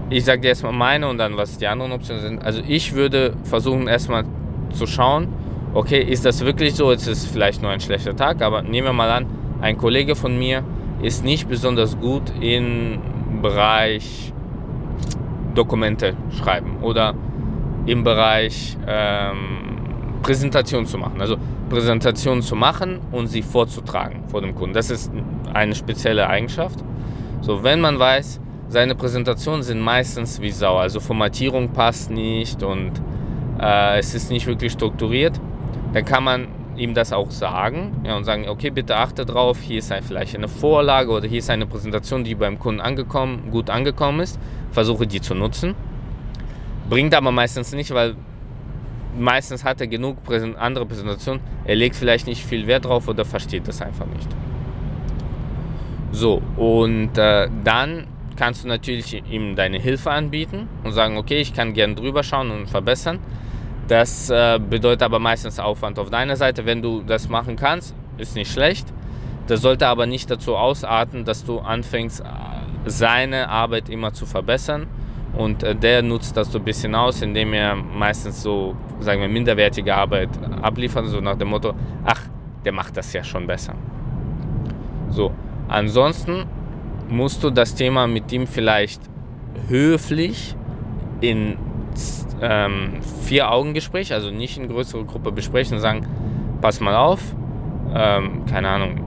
Ich 0.10 0.24
sage 0.24 0.42
dir 0.42 0.50
erstmal 0.50 0.74
meine 0.74 1.08
und 1.08 1.18
dann, 1.18 1.36
was 1.36 1.58
die 1.58 1.68
anderen 1.68 1.92
Optionen 1.92 2.22
sind. 2.22 2.44
Also 2.44 2.62
ich 2.68 2.94
würde 2.94 3.34
versuchen 3.44 3.88
erstmal 3.88 4.24
zu 4.72 4.86
schauen, 4.86 5.28
okay, 5.76 6.02
ist 6.02 6.26
das 6.26 6.44
wirklich 6.44 6.74
so? 6.74 6.92
Jetzt 6.92 7.08
ist 7.08 7.24
es 7.24 7.26
vielleicht 7.26 7.62
nur 7.62 7.70
ein 7.70 7.82
schlechter 7.82 8.16
Tag, 8.16 8.42
aber 8.42 8.64
nehmen 8.64 8.88
wir 8.88 8.94
mal 8.94 9.12
an, 9.12 9.28
ein 9.62 9.78
Kollege 9.78 10.16
von 10.16 10.38
mir 10.38 10.64
ist 11.02 11.24
nicht 11.24 11.48
besonders 11.48 12.00
gut 12.00 12.24
im 12.42 13.00
Bereich 13.42 14.34
Dokumente 15.54 16.16
schreiben 16.32 16.78
oder 16.82 17.14
im 17.86 18.04
Bereich 18.04 18.78
ähm, 18.88 20.20
Präsentation 20.24 20.86
zu 20.86 20.98
machen. 20.98 21.22
Also 21.22 21.38
Präsentation 21.70 22.42
zu 22.42 22.56
machen 22.56 23.00
und 23.12 23.28
sie 23.28 23.42
vorzutragen 23.42 24.24
vor 24.30 24.42
dem 24.42 24.56
Kunden. 24.56 24.74
Das 24.74 24.90
ist 24.90 25.12
eine 25.54 25.76
spezielle 25.76 26.28
Eigenschaft. 26.28 26.80
So, 27.42 27.64
wenn 27.64 27.82
man 27.82 28.00
weiß, 28.00 28.40
seine 28.70 28.96
Präsentationen 28.96 29.62
sind 29.62 29.80
meistens 29.80 30.42
wie 30.42 30.52
Sau, 30.52 30.78
also 30.78 31.00
Formatierung 31.00 31.70
passt 31.70 32.10
nicht 32.10 32.64
und 32.64 32.94
äh, 33.60 34.00
es 34.00 34.16
ist 34.16 34.32
nicht 34.32 34.48
wirklich 34.48 34.72
strukturiert, 34.72 35.40
dann 35.96 36.04
kann 36.04 36.26
man 36.26 36.48
ihm 36.76 36.94
das 36.94 37.14
auch 37.14 37.32
sagen 37.32 38.02
ja, 38.04 38.18
und 38.18 38.26
sagen, 38.26 38.50
okay, 38.50 38.70
bitte 38.70 38.98
achte 38.98 39.26
drauf, 39.26 39.62
hier 39.62 39.80
ist 39.80 39.94
ein, 39.94 40.04
vielleicht 40.04 40.36
eine 40.36 40.50
Vorlage 40.50 41.10
oder 41.10 41.26
hier 41.26 41.40
ist 41.40 41.50
eine 41.50 41.66
Präsentation, 41.66 42.26
die 42.26 42.36
beim 42.36 42.60
Kunden 42.60 42.82
angekommen, 42.82 43.50
gut 43.50 43.70
angekommen 43.70 44.20
ist, 44.20 44.38
versuche 44.72 45.08
die 45.08 45.22
zu 45.22 45.36
nutzen. 45.36 45.74
Bringt 46.90 47.16
aber 47.16 47.32
meistens 47.32 47.72
nicht, 47.72 47.94
weil 47.94 48.18
meistens 49.18 49.64
hat 49.64 49.80
er 49.80 49.88
genug 49.88 50.22
Präsent 50.26 50.58
andere 50.58 50.86
Präsentationen, 50.86 51.40
er 51.64 51.76
legt 51.76 51.96
vielleicht 51.96 52.28
nicht 52.28 52.46
viel 52.46 52.68
Wert 52.68 52.84
drauf 52.84 53.08
oder 53.08 53.24
versteht 53.24 53.66
das 53.66 53.82
einfach 53.82 54.08
nicht. 54.08 54.28
So, 56.12 56.42
und 56.58 57.18
äh, 57.18 57.48
dann 57.64 58.08
kannst 58.36 58.66
du 58.66 58.68
natürlich 58.68 59.24
ihm 59.32 59.56
deine 59.56 59.80
Hilfe 59.80 60.12
anbieten 60.12 60.68
und 60.84 60.92
sagen, 60.92 61.16
okay, 61.16 61.40
ich 61.40 61.54
kann 61.54 61.72
gerne 61.72 61.96
drüber 61.96 62.22
schauen 62.22 62.52
und 62.52 62.68
verbessern. 62.68 63.20
Das 63.88 64.30
äh, 64.30 64.60
bedeutet 64.60 65.04
aber 65.04 65.20
meistens 65.20 65.60
Aufwand 65.60 66.00
auf 66.00 66.10
deiner 66.10 66.36
Seite. 66.36 66.66
Wenn 66.66 66.82
du 66.82 67.02
das 67.02 67.30
machen 67.30 67.56
kannst, 67.56 67.96
ist 68.18 68.36
nicht 68.36 68.52
schlecht. 68.52 68.92
Das 69.48 69.62
sollte 69.62 69.88
aber 69.88 70.08
nicht 70.08 70.30
dazu 70.32 70.56
ausarten, 70.56 71.24
dass 71.24 71.46
du 71.46 71.60
anfängst, 71.60 72.22
äh, 72.22 72.24
seine 72.86 73.50
Arbeit 73.50 73.90
immer 73.90 74.12
zu 74.14 74.26
verbessern. 74.26 74.88
Und 75.38 75.64
äh, 75.64 75.76
der 75.76 76.02
nutzt 76.02 76.36
das 76.36 76.52
so 76.52 76.60
ein 76.60 76.66
bisschen 76.66 76.96
aus, 76.96 77.22
indem 77.22 77.54
er 77.54 77.76
meistens 77.76 78.42
so, 78.42 78.76
sagen 79.00 79.22
wir, 79.22 79.28
minderwertige 79.28 79.94
Arbeit 79.94 80.30
abliefert, 80.62 81.06
so 81.08 81.20
nach 81.20 81.38
dem 81.38 81.50
Motto, 81.50 81.74
ach, 82.06 82.22
der 82.64 82.72
macht 82.72 82.98
das 82.98 83.14
ja 83.14 83.24
schon 83.24 83.46
besser. 83.46 83.76
So, 85.10 85.32
ansonsten 85.68 86.46
musst 87.08 87.44
du 87.44 87.52
das 87.52 87.76
Thema 87.76 88.08
mit 88.08 88.32
ihm 88.32 88.48
vielleicht 88.48 89.02
höflich 89.68 90.56
in 91.22 91.58
ähm, 92.42 93.02
Vier-Augen-Gespräch, 93.24 94.14
also 94.14 94.30
nicht 94.30 94.58
in 94.58 94.68
größere 94.68 95.06
Gruppe 95.06 95.32
besprechen 95.32 95.76
und 95.76 95.82
sagen, 95.82 96.06
pass 96.62 96.80
mal 96.80 96.96
auf, 96.96 97.22
ähm, 97.94 98.46
keine 98.46 98.70
Ahnung, 98.70 99.02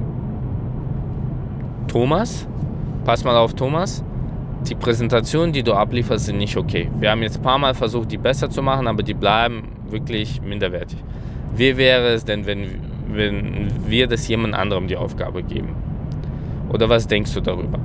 Thomas, 1.88 2.46
pass 3.04 3.24
mal 3.24 3.36
auf, 3.36 3.54
Thomas, 3.54 4.04
die 4.68 4.74
Präsentationen, 4.74 5.52
die 5.52 5.62
du 5.62 5.72
ablieferst, 5.72 6.26
sind 6.26 6.38
nicht 6.38 6.56
okay. 6.56 6.90
Wir 6.98 7.10
haben 7.10 7.22
jetzt 7.22 7.38
ein 7.38 7.42
paar 7.42 7.58
Mal 7.58 7.74
versucht, 7.74 8.10
die 8.12 8.18
besser 8.18 8.50
zu 8.50 8.62
machen, 8.62 8.86
aber 8.86 9.02
die 9.02 9.14
bleiben 9.14 9.62
wirklich 9.88 10.42
minderwertig. 10.42 10.98
Wie 11.54 11.76
wäre 11.76 12.08
es 12.08 12.24
denn, 12.24 12.46
wenn, 12.46 12.80
wenn 13.08 13.68
wir 13.86 14.06
das 14.06 14.28
jemand 14.28 14.54
anderem 14.54 14.88
die 14.88 14.96
Aufgabe 14.96 15.42
geben? 15.42 15.74
Oder 16.70 16.88
was 16.88 17.06
denkst 17.06 17.32
du 17.34 17.40
darüber? 17.40 17.78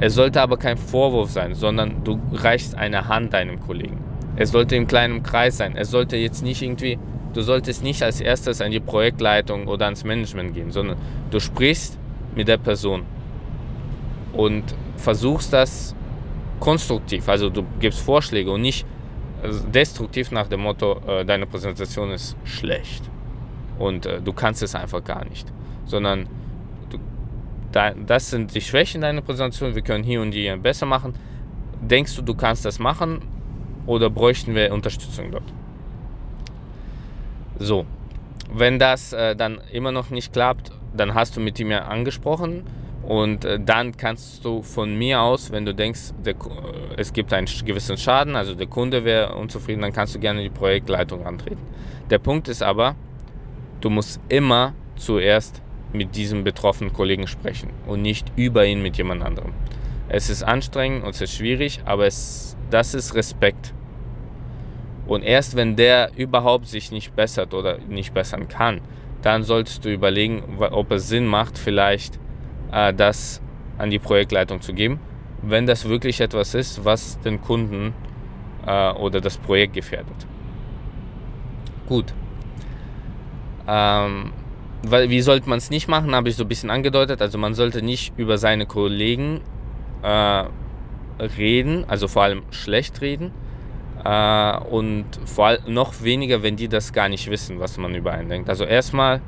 Es 0.00 0.14
sollte 0.14 0.40
aber 0.40 0.56
kein 0.56 0.76
Vorwurf 0.76 1.30
sein, 1.30 1.54
sondern 1.54 2.04
du 2.04 2.20
reichst 2.32 2.76
eine 2.76 3.08
Hand 3.08 3.32
deinem 3.32 3.58
Kollegen. 3.58 3.98
Es 4.38 4.52
sollte 4.52 4.76
im 4.76 4.86
kleinen 4.86 5.24
Kreis 5.24 5.56
sein. 5.56 5.76
Es 5.76 5.90
sollte 5.90 6.16
jetzt 6.16 6.44
nicht 6.44 6.62
irgendwie, 6.62 6.96
du 7.34 7.42
solltest 7.42 7.82
nicht 7.82 8.04
als 8.04 8.20
erstes 8.20 8.60
an 8.60 8.70
die 8.70 8.78
Projektleitung 8.78 9.66
oder 9.66 9.86
ans 9.86 10.04
Management 10.04 10.54
gehen, 10.54 10.70
sondern 10.70 10.96
du 11.30 11.40
sprichst 11.40 11.98
mit 12.36 12.46
der 12.46 12.56
Person 12.56 13.02
und 14.32 14.62
versuchst 14.96 15.52
das 15.52 15.92
konstruktiv. 16.60 17.28
Also 17.28 17.50
du 17.50 17.64
gibst 17.80 18.00
Vorschläge 18.00 18.52
und 18.52 18.62
nicht 18.62 18.86
also 19.42 19.66
destruktiv 19.66 20.30
nach 20.30 20.46
dem 20.46 20.60
Motto, 20.60 21.00
äh, 21.06 21.24
deine 21.24 21.46
Präsentation 21.46 22.10
ist 22.10 22.36
schlecht 22.44 23.02
und 23.78 24.06
äh, 24.06 24.20
du 24.20 24.32
kannst 24.32 24.62
es 24.62 24.74
einfach 24.74 25.02
gar 25.02 25.24
nicht, 25.24 25.52
sondern 25.84 26.28
das 28.06 28.30
sind 28.30 28.54
die 28.54 28.60
Schwächen 28.60 29.02
deiner 29.02 29.20
Präsentation, 29.20 29.74
wir 29.74 29.82
können 29.82 30.02
hier 30.02 30.22
und 30.22 30.32
hier 30.32 30.56
besser 30.56 30.86
machen. 30.86 31.12
Denkst 31.82 32.16
du, 32.16 32.22
du 32.22 32.34
kannst 32.34 32.64
das 32.64 32.78
machen? 32.78 33.20
Oder 33.88 34.10
bräuchten 34.10 34.54
wir 34.54 34.72
Unterstützung 34.72 35.30
dort? 35.32 35.50
So, 37.58 37.86
wenn 38.52 38.78
das 38.78 39.12
äh, 39.12 39.34
dann 39.34 39.60
immer 39.72 39.90
noch 39.90 40.10
nicht 40.10 40.32
klappt, 40.32 40.70
dann 40.94 41.14
hast 41.14 41.36
du 41.36 41.40
mit 41.40 41.58
ihm 41.58 41.70
ja 41.70 41.86
angesprochen 41.86 42.64
und 43.02 43.44
äh, 43.44 43.58
dann 43.58 43.96
kannst 43.96 44.44
du 44.44 44.62
von 44.62 44.94
mir 44.94 45.22
aus, 45.22 45.50
wenn 45.50 45.64
du 45.64 45.74
denkst, 45.74 46.12
der, 46.24 46.34
äh, 46.34 46.36
es 46.98 47.12
gibt 47.12 47.32
einen 47.32 47.48
gewissen 47.64 47.96
Schaden, 47.96 48.36
also 48.36 48.54
der 48.54 48.66
Kunde 48.66 49.04
wäre 49.04 49.34
unzufrieden, 49.34 49.80
dann 49.82 49.92
kannst 49.92 50.14
du 50.14 50.18
gerne 50.18 50.42
die 50.42 50.50
Projektleitung 50.50 51.26
antreten. 51.26 51.62
Der 52.10 52.18
Punkt 52.18 52.48
ist 52.48 52.62
aber, 52.62 52.94
du 53.80 53.90
musst 53.90 54.20
immer 54.28 54.74
zuerst 54.96 55.62
mit 55.92 56.14
diesem 56.14 56.44
betroffenen 56.44 56.92
Kollegen 56.92 57.26
sprechen 57.26 57.70
und 57.86 58.02
nicht 58.02 58.30
über 58.36 58.66
ihn 58.66 58.82
mit 58.82 58.98
jemand 58.98 59.22
anderem. 59.22 59.52
Es 60.10 60.28
ist 60.28 60.42
anstrengend 60.42 61.04
und 61.04 61.10
es 61.10 61.20
ist 61.22 61.34
schwierig, 61.34 61.80
aber 61.86 62.06
es, 62.06 62.56
das 62.70 62.94
ist 62.94 63.14
Respekt. 63.14 63.72
Und 65.08 65.22
erst 65.22 65.56
wenn 65.56 65.74
der 65.74 66.10
überhaupt 66.16 66.68
sich 66.68 66.92
nicht 66.92 67.16
bessert 67.16 67.54
oder 67.54 67.78
nicht 67.88 68.12
bessern 68.12 68.46
kann, 68.46 68.82
dann 69.22 69.42
solltest 69.42 69.84
du 69.84 69.92
überlegen, 69.92 70.58
ob 70.60 70.92
es 70.92 71.08
Sinn 71.08 71.26
macht, 71.26 71.58
vielleicht 71.58 72.20
äh, 72.70 72.92
das 72.92 73.40
an 73.78 73.90
die 73.90 73.98
Projektleitung 73.98 74.60
zu 74.60 74.74
geben, 74.74 75.00
wenn 75.42 75.66
das 75.66 75.88
wirklich 75.88 76.20
etwas 76.20 76.54
ist, 76.54 76.84
was 76.84 77.18
den 77.20 77.40
Kunden 77.40 77.94
äh, 78.66 78.92
oder 78.92 79.20
das 79.20 79.38
Projekt 79.38 79.72
gefährdet. 79.72 80.26
Gut. 81.88 82.12
Ähm, 83.66 84.32
weil, 84.82 85.08
wie 85.08 85.22
sollte 85.22 85.48
man 85.48 85.58
es 85.58 85.70
nicht 85.70 85.88
machen, 85.88 86.14
habe 86.14 86.28
ich 86.28 86.36
so 86.36 86.44
ein 86.44 86.48
bisschen 86.48 86.70
angedeutet. 86.70 87.22
Also 87.22 87.38
man 87.38 87.54
sollte 87.54 87.82
nicht 87.82 88.12
über 88.18 88.36
seine 88.36 88.66
Kollegen 88.66 89.40
äh, 90.02 90.44
reden, 91.38 91.84
also 91.88 92.08
vor 92.08 92.24
allem 92.24 92.42
schlecht 92.50 93.00
reden 93.00 93.32
äh, 94.04 94.58
und 94.70 95.06
vor 95.24 95.46
allem 95.46 95.72
noch 95.72 96.02
weniger, 96.02 96.42
wenn 96.42 96.56
die 96.56 96.68
das 96.68 96.92
gar 96.92 97.08
nicht 97.08 97.30
wissen, 97.30 97.60
was 97.60 97.78
man 97.78 97.94
über 97.94 98.12
einen 98.12 98.28
denkt. 98.28 98.48
Also 98.48 98.64
erstmal 98.64 99.20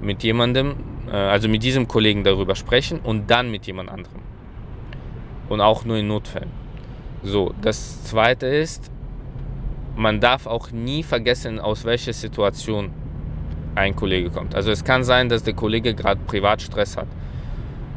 mit 0.00 0.22
jemandem, 0.22 0.76
äh, 1.10 1.16
also 1.16 1.48
mit 1.48 1.62
diesem 1.62 1.88
Kollegen 1.88 2.24
darüber 2.24 2.54
sprechen 2.54 3.00
und 3.00 3.30
dann 3.30 3.50
mit 3.50 3.66
jemand 3.66 3.90
anderem. 3.90 4.22
Und 5.48 5.60
auch 5.60 5.84
nur 5.84 5.96
in 5.98 6.08
Notfällen. 6.08 6.50
So, 7.22 7.54
das 7.60 8.04
zweite 8.04 8.46
ist, 8.46 8.90
man 9.96 10.20
darf 10.20 10.46
auch 10.46 10.70
nie 10.70 11.02
vergessen, 11.02 11.60
aus 11.60 11.84
welcher 11.84 12.12
Situation 12.12 12.90
ein 13.74 13.94
Kollege 13.94 14.30
kommt. 14.30 14.54
Also 14.54 14.70
es 14.70 14.84
kann 14.84 15.04
sein, 15.04 15.28
dass 15.28 15.42
der 15.44 15.54
Kollege 15.54 15.94
gerade 15.94 16.20
Privatstress 16.26 16.96
hat. 16.96 17.06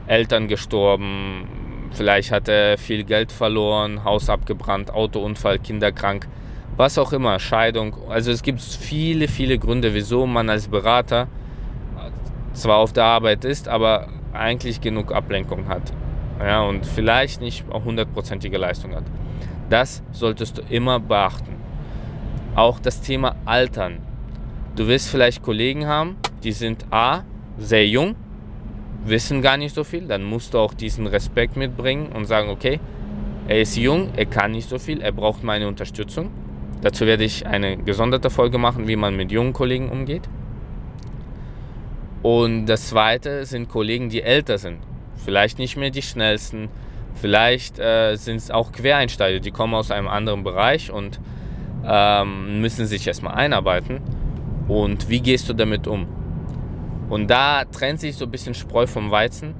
Eltern 0.07 0.47
gestorben, 0.47 1.47
Vielleicht 1.95 2.31
hat 2.31 2.49
er 2.49 2.77
viel 2.77 3.05
Geld 3.05 3.31
verloren, 3.31 4.03
Haus 4.03 4.29
abgebrannt, 4.29 4.91
Autounfall, 4.91 5.59
Kinder 5.59 5.93
krank, 5.93 6.27
was 6.75 6.97
auch 6.97 7.13
immer, 7.13 7.39
Scheidung. 7.39 7.95
Also 8.09 8.31
es 8.31 8.43
gibt 8.43 8.61
viele, 8.61 9.29
viele 9.29 9.57
Gründe, 9.57 9.93
wieso 9.93 10.27
man 10.27 10.49
als 10.49 10.67
Berater 10.67 11.27
zwar 12.53 12.77
auf 12.77 12.91
der 12.91 13.05
Arbeit 13.05 13.45
ist, 13.45 13.69
aber 13.69 14.09
eigentlich 14.33 14.81
genug 14.81 15.13
Ablenkung 15.13 15.69
hat. 15.69 15.93
Ja, 16.39 16.63
und 16.63 16.85
vielleicht 16.85 17.39
nicht 17.39 17.63
hundertprozentige 17.71 18.57
Leistung 18.57 18.93
hat. 18.93 19.05
Das 19.69 20.03
solltest 20.11 20.57
du 20.57 20.63
immer 20.69 20.99
beachten. 20.99 21.55
Auch 22.55 22.79
das 22.79 22.99
Thema 22.99 23.37
Altern. 23.45 23.99
Du 24.75 24.87
wirst 24.87 25.07
vielleicht 25.07 25.41
Kollegen 25.41 25.87
haben, 25.87 26.17
die 26.43 26.51
sind 26.51 26.85
A, 26.91 27.23
sehr 27.57 27.87
jung, 27.87 28.15
wissen 29.05 29.41
gar 29.41 29.57
nicht 29.57 29.75
so 29.75 29.83
viel, 29.83 30.07
dann 30.07 30.23
musst 30.23 30.53
du 30.53 30.59
auch 30.59 30.73
diesen 30.73 31.07
Respekt 31.07 31.55
mitbringen 31.55 32.07
und 32.07 32.25
sagen, 32.25 32.49
okay, 32.49 32.79
er 33.47 33.61
ist 33.61 33.77
jung, 33.77 34.09
er 34.15 34.25
kann 34.25 34.51
nicht 34.51 34.69
so 34.69 34.79
viel, 34.79 35.01
er 35.01 35.11
braucht 35.11 35.43
meine 35.43 35.67
Unterstützung. 35.67 36.31
Dazu 36.81 37.05
werde 37.05 37.23
ich 37.23 37.45
eine 37.45 37.77
gesonderte 37.77 38.29
Folge 38.29 38.57
machen, 38.57 38.87
wie 38.87 38.95
man 38.95 39.15
mit 39.15 39.31
jungen 39.31 39.53
Kollegen 39.53 39.89
umgeht. 39.89 40.23
Und 42.21 42.65
das 42.65 42.89
zweite 42.89 43.45
sind 43.45 43.69
Kollegen, 43.69 44.09
die 44.09 44.23
älter 44.23 44.57
sind. 44.57 44.79
Vielleicht 45.23 45.59
nicht 45.59 45.77
mehr 45.77 45.91
die 45.91 46.01
schnellsten, 46.01 46.69
vielleicht 47.13 47.77
äh, 47.79 48.15
sind 48.15 48.37
es 48.37 48.49
auch 48.49 48.71
Quereinsteiger, 48.71 49.39
die 49.39 49.51
kommen 49.51 49.75
aus 49.75 49.91
einem 49.91 50.07
anderen 50.07 50.43
Bereich 50.43 50.91
und 50.91 51.19
ähm, 51.85 52.61
müssen 52.61 52.87
sich 52.87 53.05
erstmal 53.05 53.35
einarbeiten. 53.35 54.01
Und 54.67 55.09
wie 55.09 55.19
gehst 55.19 55.47
du 55.49 55.53
damit 55.53 55.87
um? 55.87 56.07
Und 57.09 57.29
da 57.29 57.65
trennt 57.65 57.99
sich 57.99 58.15
so 58.15 58.25
ein 58.25 58.31
bisschen 58.31 58.53
Spreu 58.53 58.87
vom 58.87 59.11
Weizen. 59.11 59.53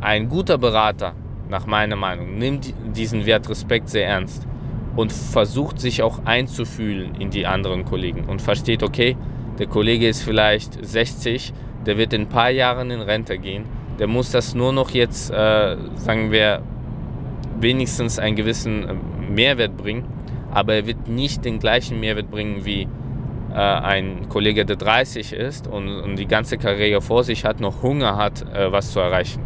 Ein 0.00 0.28
guter 0.28 0.58
Berater 0.58 1.14
nach 1.48 1.66
meiner 1.66 1.96
Meinung, 1.96 2.38
nimmt 2.38 2.72
diesen 2.96 3.26
Wert 3.26 3.48
Respekt 3.48 3.88
sehr 3.88 4.06
ernst 4.06 4.46
und 4.96 5.12
versucht 5.12 5.80
sich 5.80 6.02
auch 6.02 6.24
einzufühlen 6.24 7.14
in 7.16 7.30
die 7.30 7.46
anderen 7.46 7.84
Kollegen 7.84 8.24
und 8.24 8.40
versteht, 8.40 8.82
okay, 8.82 9.16
der 9.58 9.66
Kollege 9.66 10.08
ist 10.08 10.22
vielleicht 10.22 10.84
60, 10.84 11.52
der 11.86 11.98
wird 11.98 12.12
in 12.12 12.22
ein 12.22 12.28
paar 12.28 12.50
Jahren 12.50 12.90
in 12.90 13.00
Rente 13.00 13.38
gehen, 13.38 13.66
der 13.98 14.06
muss 14.06 14.30
das 14.30 14.54
nur 14.54 14.72
noch 14.72 14.90
jetzt, 14.90 15.30
äh, 15.30 15.76
sagen 15.96 16.32
wir, 16.32 16.62
wenigstens 17.60 18.18
einen 18.18 18.36
gewissen 18.36 18.88
äh, 18.88 18.94
Mehrwert 19.30 19.76
bringen, 19.76 20.04
aber 20.50 20.74
er 20.74 20.86
wird 20.86 21.08
nicht 21.08 21.44
den 21.44 21.58
gleichen 21.58 22.00
Mehrwert 22.00 22.30
bringen 22.30 22.64
wie 22.64 22.88
äh, 23.54 23.58
ein 23.58 24.28
Kollege, 24.28 24.64
der 24.64 24.76
30 24.76 25.32
ist 25.32 25.68
und, 25.68 25.88
und, 25.88 26.16
die 26.16 26.26
ganze 26.26 26.58
Karriere 26.58 27.00
vor 27.00 27.22
sich 27.22 27.44
hat, 27.44 27.60
noch 27.60 27.82
Hunger 27.82 28.16
hat, 28.16 28.42
äh, 28.52 28.72
was 28.72 28.90
zu 28.90 28.98
erreichen. 28.98 29.42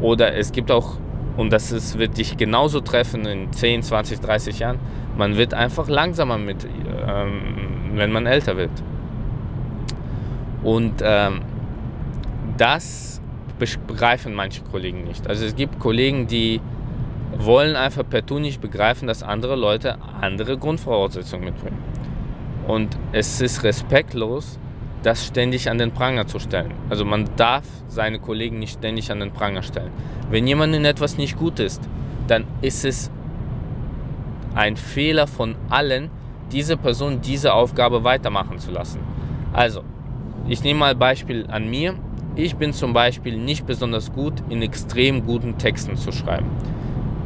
Oder 0.00 0.34
es 0.34 0.50
gibt 0.50 0.70
auch, 0.70 0.96
und 1.36 1.52
das 1.52 1.72
ist, 1.72 1.98
wird 1.98 2.16
dich 2.16 2.38
genauso 2.38 2.80
treffen 2.80 3.26
in 3.26 3.52
10, 3.52 3.82
20, 3.82 4.20
30 4.20 4.58
Jahren, 4.60 4.78
man 5.18 5.36
wird 5.36 5.52
einfach 5.52 5.88
langsamer 5.88 6.38
mit, 6.38 6.66
ähm, 7.06 7.92
wenn 7.94 8.10
man 8.12 8.24
älter 8.24 8.56
wird. 8.56 8.70
Und 10.62 11.02
ähm, 11.02 11.42
das 12.56 13.20
begreifen 13.86 14.34
manche 14.34 14.62
Kollegen 14.62 15.04
nicht. 15.04 15.28
Also 15.28 15.44
es 15.44 15.54
gibt 15.54 15.78
Kollegen, 15.78 16.26
die 16.26 16.62
wollen 17.36 17.76
einfach 17.76 18.04
per 18.08 18.24
Tu 18.24 18.38
nicht 18.38 18.62
begreifen, 18.62 19.06
dass 19.06 19.22
andere 19.22 19.54
Leute 19.54 19.98
andere 20.20 20.56
Grundvoraussetzungen 20.56 21.44
mitbringen. 21.44 21.78
Und 22.70 22.96
es 23.10 23.40
ist 23.40 23.64
respektlos, 23.64 24.56
das 25.02 25.26
ständig 25.26 25.68
an 25.68 25.78
den 25.78 25.90
Pranger 25.90 26.28
zu 26.28 26.38
stellen. 26.38 26.72
Also 26.88 27.04
man 27.04 27.28
darf 27.34 27.64
seine 27.88 28.20
Kollegen 28.20 28.60
nicht 28.60 28.78
ständig 28.78 29.10
an 29.10 29.18
den 29.18 29.32
Pranger 29.32 29.64
stellen. 29.64 29.90
Wenn 30.30 30.46
jemand 30.46 30.76
in 30.76 30.84
etwas 30.84 31.18
nicht 31.18 31.36
gut 31.36 31.58
ist, 31.58 31.82
dann 32.28 32.44
ist 32.62 32.84
es 32.84 33.10
ein 34.54 34.76
Fehler 34.76 35.26
von 35.26 35.56
allen, 35.68 36.10
diese 36.52 36.76
Person 36.76 37.20
diese 37.20 37.54
Aufgabe 37.54 38.04
weitermachen 38.04 38.60
zu 38.60 38.70
lassen. 38.70 39.00
Also, 39.52 39.82
ich 40.46 40.62
nehme 40.62 40.78
mal 40.78 40.94
Beispiel 40.94 41.48
an 41.48 41.68
mir. 41.68 41.96
Ich 42.36 42.54
bin 42.54 42.72
zum 42.72 42.92
Beispiel 42.92 43.36
nicht 43.36 43.66
besonders 43.66 44.12
gut 44.12 44.34
in 44.48 44.62
extrem 44.62 45.26
guten 45.26 45.58
Texten 45.58 45.96
zu 45.96 46.12
schreiben. 46.12 46.46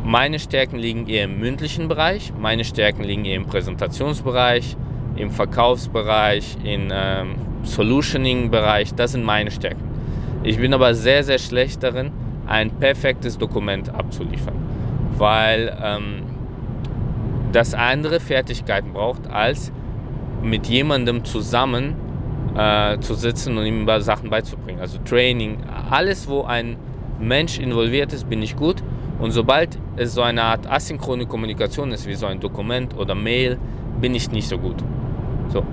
Meine 0.04 0.38
Stärken 0.38 0.78
liegen 0.78 1.06
eher 1.06 1.24
im 1.24 1.38
mündlichen 1.38 1.88
Bereich, 1.88 2.32
meine 2.38 2.64
Stärken 2.64 3.04
liegen 3.04 3.26
eher 3.26 3.36
im 3.36 3.46
Präsentationsbereich, 3.46 4.78
im 5.16 5.30
Verkaufsbereich, 5.30 6.56
im 6.64 6.88
ähm, 6.92 7.34
Solutioning-Bereich. 7.62 8.94
Das 8.94 9.12
sind 9.12 9.24
meine 9.24 9.50
Stärken. 9.50 9.82
Ich 10.42 10.58
bin 10.58 10.74
aber 10.74 10.94
sehr, 10.94 11.24
sehr 11.24 11.38
schlecht 11.38 11.82
darin, 11.82 12.10
ein 12.46 12.70
perfektes 12.70 13.38
Dokument 13.38 13.88
abzuliefern, 13.94 14.54
weil 15.16 15.76
ähm, 15.82 16.22
das 17.52 17.72
andere 17.72 18.20
Fertigkeiten 18.20 18.92
braucht, 18.92 19.30
als 19.30 19.72
mit 20.42 20.66
jemandem 20.66 21.24
zusammen 21.24 21.94
äh, 22.56 22.98
zu 22.98 23.14
sitzen 23.14 23.56
und 23.56 23.64
ihm 23.64 23.88
Sachen 24.00 24.28
beizubringen. 24.28 24.80
Also 24.80 24.98
Training, 24.98 25.58
alles, 25.90 26.28
wo 26.28 26.42
ein 26.42 26.76
Mensch 27.18 27.58
involviert 27.58 28.12
ist, 28.12 28.28
bin 28.28 28.42
ich 28.42 28.56
gut. 28.56 28.82
Und 29.18 29.30
sobald 29.30 29.78
es 29.96 30.14
so 30.14 30.22
eine 30.22 30.42
Art 30.42 30.70
asynchrone 30.70 31.26
Kommunikation 31.26 31.92
ist, 31.92 32.06
wie 32.06 32.14
so 32.14 32.26
ein 32.26 32.40
Dokument 32.40 32.96
oder 32.96 33.14
Mail, 33.14 33.58
bin 34.00 34.14
ich 34.14 34.30
nicht 34.30 34.48
so 34.48 34.58
gut. 34.58 34.76
So. 35.48 35.64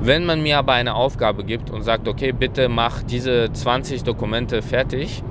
Wenn 0.00 0.26
man 0.26 0.42
mir 0.42 0.58
aber 0.58 0.72
eine 0.72 0.94
Aufgabe 0.94 1.44
gibt 1.44 1.70
und 1.70 1.82
sagt, 1.82 2.08
okay, 2.08 2.32
bitte 2.32 2.68
mach 2.68 3.02
diese 3.02 3.50
20 3.52 4.04
Dokumente 4.04 4.60
fertig 4.60 5.22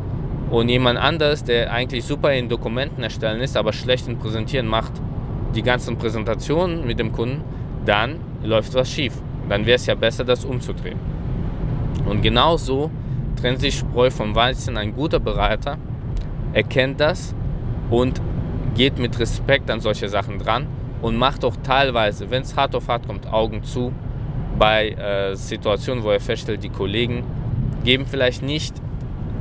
und 0.49 0.69
jemand 0.69 0.97
anders, 0.97 1.43
der 1.43 1.71
eigentlich 1.71 2.05
super 2.05 2.33
in 2.33 2.49
Dokumenten 2.49 3.03
erstellen 3.03 3.39
ist, 3.41 3.55
aber 3.55 3.71
schlecht 3.71 4.07
in 4.07 4.17
Präsentieren 4.17 4.67
macht, 4.67 4.93
die 5.53 5.61
ganzen 5.61 5.97
Präsentationen 5.97 6.87
mit 6.87 6.97
dem 6.97 7.11
Kunden, 7.11 7.43
dann 7.85 8.15
läuft 8.43 8.73
was 8.73 8.89
schief. 8.89 9.13
Dann 9.47 9.65
wäre 9.65 9.75
es 9.75 9.85
ja 9.85 9.93
besser, 9.93 10.23
das 10.23 10.43
umzudrehen. 10.43 10.97
Und 12.05 12.21
genau 12.21 12.57
so 12.57 12.89
trennt 13.39 13.59
sich 13.59 13.77
Spreu 13.77 14.09
vom 14.09 14.33
Weizen. 14.33 14.77
Ein 14.77 14.95
guter 14.95 15.19
Berater 15.19 15.77
erkennt 16.53 16.99
das 16.99 17.35
und 17.89 18.21
geht 18.73 18.97
mit 18.97 19.19
Respekt 19.19 19.69
an 19.69 19.81
solche 19.81 20.09
Sachen 20.09 20.39
dran 20.39 20.67
und 21.03 21.17
macht 21.17 21.43
auch 21.43 21.57
teilweise, 21.61 22.31
wenn 22.31 22.41
es 22.41 22.55
hart 22.55 22.73
auf 22.73 22.87
hart 22.87 23.05
kommt, 23.05 23.31
Augen 23.31 23.61
zu 23.63 23.91
bei 24.57 24.89
äh, 24.91 25.35
Situationen, 25.35 26.03
wo 26.03 26.09
er 26.09 26.21
feststellt, 26.21 26.63
die 26.63 26.69
Kollegen 26.69 27.23
geben 27.83 28.05
vielleicht 28.07 28.41
nicht 28.41 28.73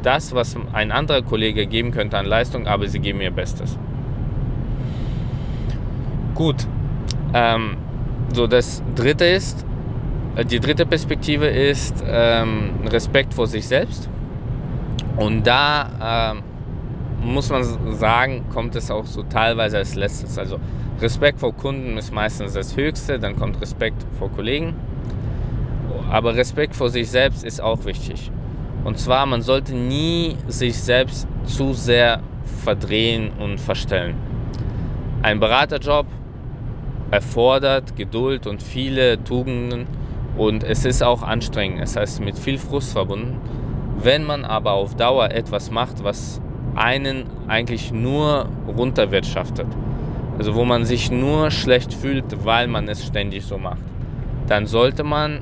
das, 0.03 0.35
was 0.35 0.57
ein 0.72 0.90
anderer 0.90 1.22
Kollege 1.22 1.66
geben 1.68 1.92
könnte 1.92 2.18
an 2.18 2.27
Leistung, 2.27 2.66
aber 2.66 2.88
sie 2.88 2.98
geben 2.98 3.20
ihr 3.20 3.31
Bestes. 3.31 3.79
Gut, 6.35 6.66
ähm, 7.33 7.77
so 8.35 8.48
das 8.48 8.83
dritte 8.96 9.25
ist, 9.25 9.64
äh, 10.35 10.44
die 10.44 10.59
dritte 10.59 10.85
Perspektive 10.85 11.46
ist 11.46 12.03
ähm, 12.05 12.70
Respekt 12.88 13.35
vor 13.35 13.46
sich 13.46 13.68
selbst. 13.68 14.09
Und 15.16 15.46
da 15.46 16.33
ähm, 16.33 16.42
muss 17.22 17.51
man 17.51 17.62
sagen, 17.92 18.46
kommt 18.53 18.75
es 18.75 18.90
auch 18.90 19.07
so 19.07 19.22
teilweise 19.22 19.77
als 19.77 19.94
letztes. 19.94 20.37
Also 20.37 20.59
Respekt 21.02 21.40
vor 21.40 21.52
Kunden 21.52 21.98
ist 21.98 22.12
meistens 22.12 22.52
das 22.52 22.76
Höchste, 22.76 23.18
dann 23.18 23.34
kommt 23.36 23.60
Respekt 23.60 24.06
vor 24.18 24.30
Kollegen. 24.30 24.74
Aber 26.08 26.36
Respekt 26.36 26.76
vor 26.76 26.90
sich 26.90 27.10
selbst 27.10 27.44
ist 27.44 27.60
auch 27.60 27.84
wichtig. 27.84 28.30
Und 28.84 28.98
zwar, 28.98 29.26
man 29.26 29.42
sollte 29.42 29.74
nie 29.74 30.36
sich 30.46 30.78
selbst 30.78 31.26
zu 31.44 31.72
sehr 31.72 32.20
verdrehen 32.64 33.32
und 33.40 33.60
verstellen. 33.60 34.14
Ein 35.22 35.40
Beraterjob 35.40 36.06
erfordert 37.10 37.96
Geduld 37.96 38.46
und 38.46 38.62
viele 38.62 39.22
Tugenden 39.24 39.86
und 40.36 40.62
es 40.62 40.84
ist 40.84 41.02
auch 41.02 41.22
anstrengend. 41.22 41.80
Es 41.82 41.96
heißt 41.96 42.20
mit 42.20 42.38
viel 42.38 42.58
Frust 42.58 42.92
verbunden. 42.92 43.40
Wenn 43.98 44.24
man 44.24 44.44
aber 44.44 44.72
auf 44.72 44.94
Dauer 44.94 45.30
etwas 45.30 45.70
macht, 45.70 46.04
was 46.04 46.40
einen 46.74 47.24
eigentlich 47.48 47.92
nur 47.92 48.48
runterwirtschaftet, 48.66 49.66
also 50.38 50.55
wo 50.55 50.64
man 50.64 50.85
sich 50.85 51.11
nur 51.11 51.51
schlecht 51.51 51.92
fühlt, 51.92 52.45
weil 52.45 52.68
man 52.68 52.88
es 52.88 53.05
ständig 53.05 53.45
so 53.45 53.59
macht, 53.59 53.83
dann 54.47 54.66
sollte 54.66 55.05
man 55.05 55.40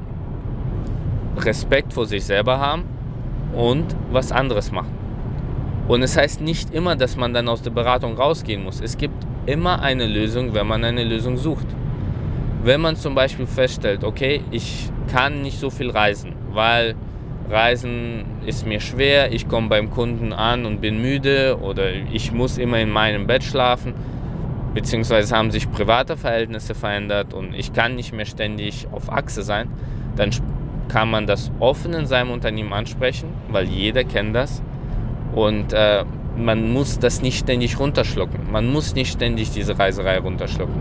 Respekt 1.37 1.93
vor 1.93 2.07
sich 2.07 2.25
selber 2.25 2.59
haben 2.59 2.85
und 3.55 3.97
was 4.11 4.33
anderes 4.33 4.73
machen. 4.73 4.95
Und 5.89 6.03
es 6.03 6.17
heißt 6.17 6.41
nicht 6.41 6.73
immer, 6.73 6.95
dass 6.97 7.17
man 7.17 7.35
dann 7.35 7.49
aus 7.49 7.63
der 7.63 7.71
Beratung 7.71 8.17
rausgehen 8.17 8.63
muss. 8.63 8.81
Es 8.81 8.97
gibt 8.97 9.27
immer 9.47 9.83
eine 9.83 10.07
Lösung, 10.07 10.55
wenn 10.55 10.67
man 10.67 10.85
eine 10.85 11.05
Lösung 11.05 11.37
sucht. 11.37 11.67
Wenn 12.63 12.81
man 12.81 12.95
zum 12.97 13.15
Beispiel 13.15 13.47
feststellt, 13.47 14.05
okay, 14.05 14.43
ich 14.51 14.91
kann 15.11 15.43
nicht 15.43 15.59
so 15.59 15.71
viel 15.71 15.91
reisen, 15.91 16.35
weil 16.53 16.95
Reisen 17.49 18.25
ist 18.47 18.67
mir 18.67 18.81
schwer, 18.81 19.33
ich 19.33 19.49
komme 19.49 19.69
beim 19.69 19.91
Kunden 19.91 20.33
an 20.33 20.67
und 20.67 20.81
bin 20.81 21.03
müde 21.03 21.59
oder 21.61 21.91
ich 22.13 22.31
muss 22.31 22.59
immer 22.59 22.79
in 22.79 22.91
meinem 22.91 23.27
Bett 23.27 23.43
schlafen, 23.43 23.95
beziehungsweise 24.75 25.37
haben 25.37 25.51
sich 25.51 25.71
private 25.71 26.17
Verhältnisse 26.17 26.75
verändert 26.75 27.35
und 27.35 27.55
ich 27.55 27.73
kann 27.73 27.97
nicht 27.97 28.13
mehr 28.13 28.27
ständig 28.27 28.87
auf 28.93 29.11
Achse 29.13 29.43
sein, 29.43 29.69
dann 30.17 30.31
kann 30.89 31.11
man 31.11 31.27
das 31.27 31.51
offen 31.61 31.93
in 31.93 32.07
seinem 32.07 32.31
Unternehmen 32.31 32.73
ansprechen, 32.73 33.29
weil 33.49 33.69
jeder 33.69 34.05
kennt 34.05 34.35
das 34.35 34.63
und 35.35 35.73
äh, 35.73 36.05
man 36.37 36.73
muss 36.73 36.99
das 36.99 37.23
nicht 37.23 37.39
ständig 37.39 37.79
runterschlucken. 37.79 38.51
Man 38.51 38.73
muss 38.73 38.95
nicht 38.95 39.13
ständig 39.13 39.51
diese 39.51 39.79
Reiserei 39.79 40.19
runterschlucken. 40.19 40.81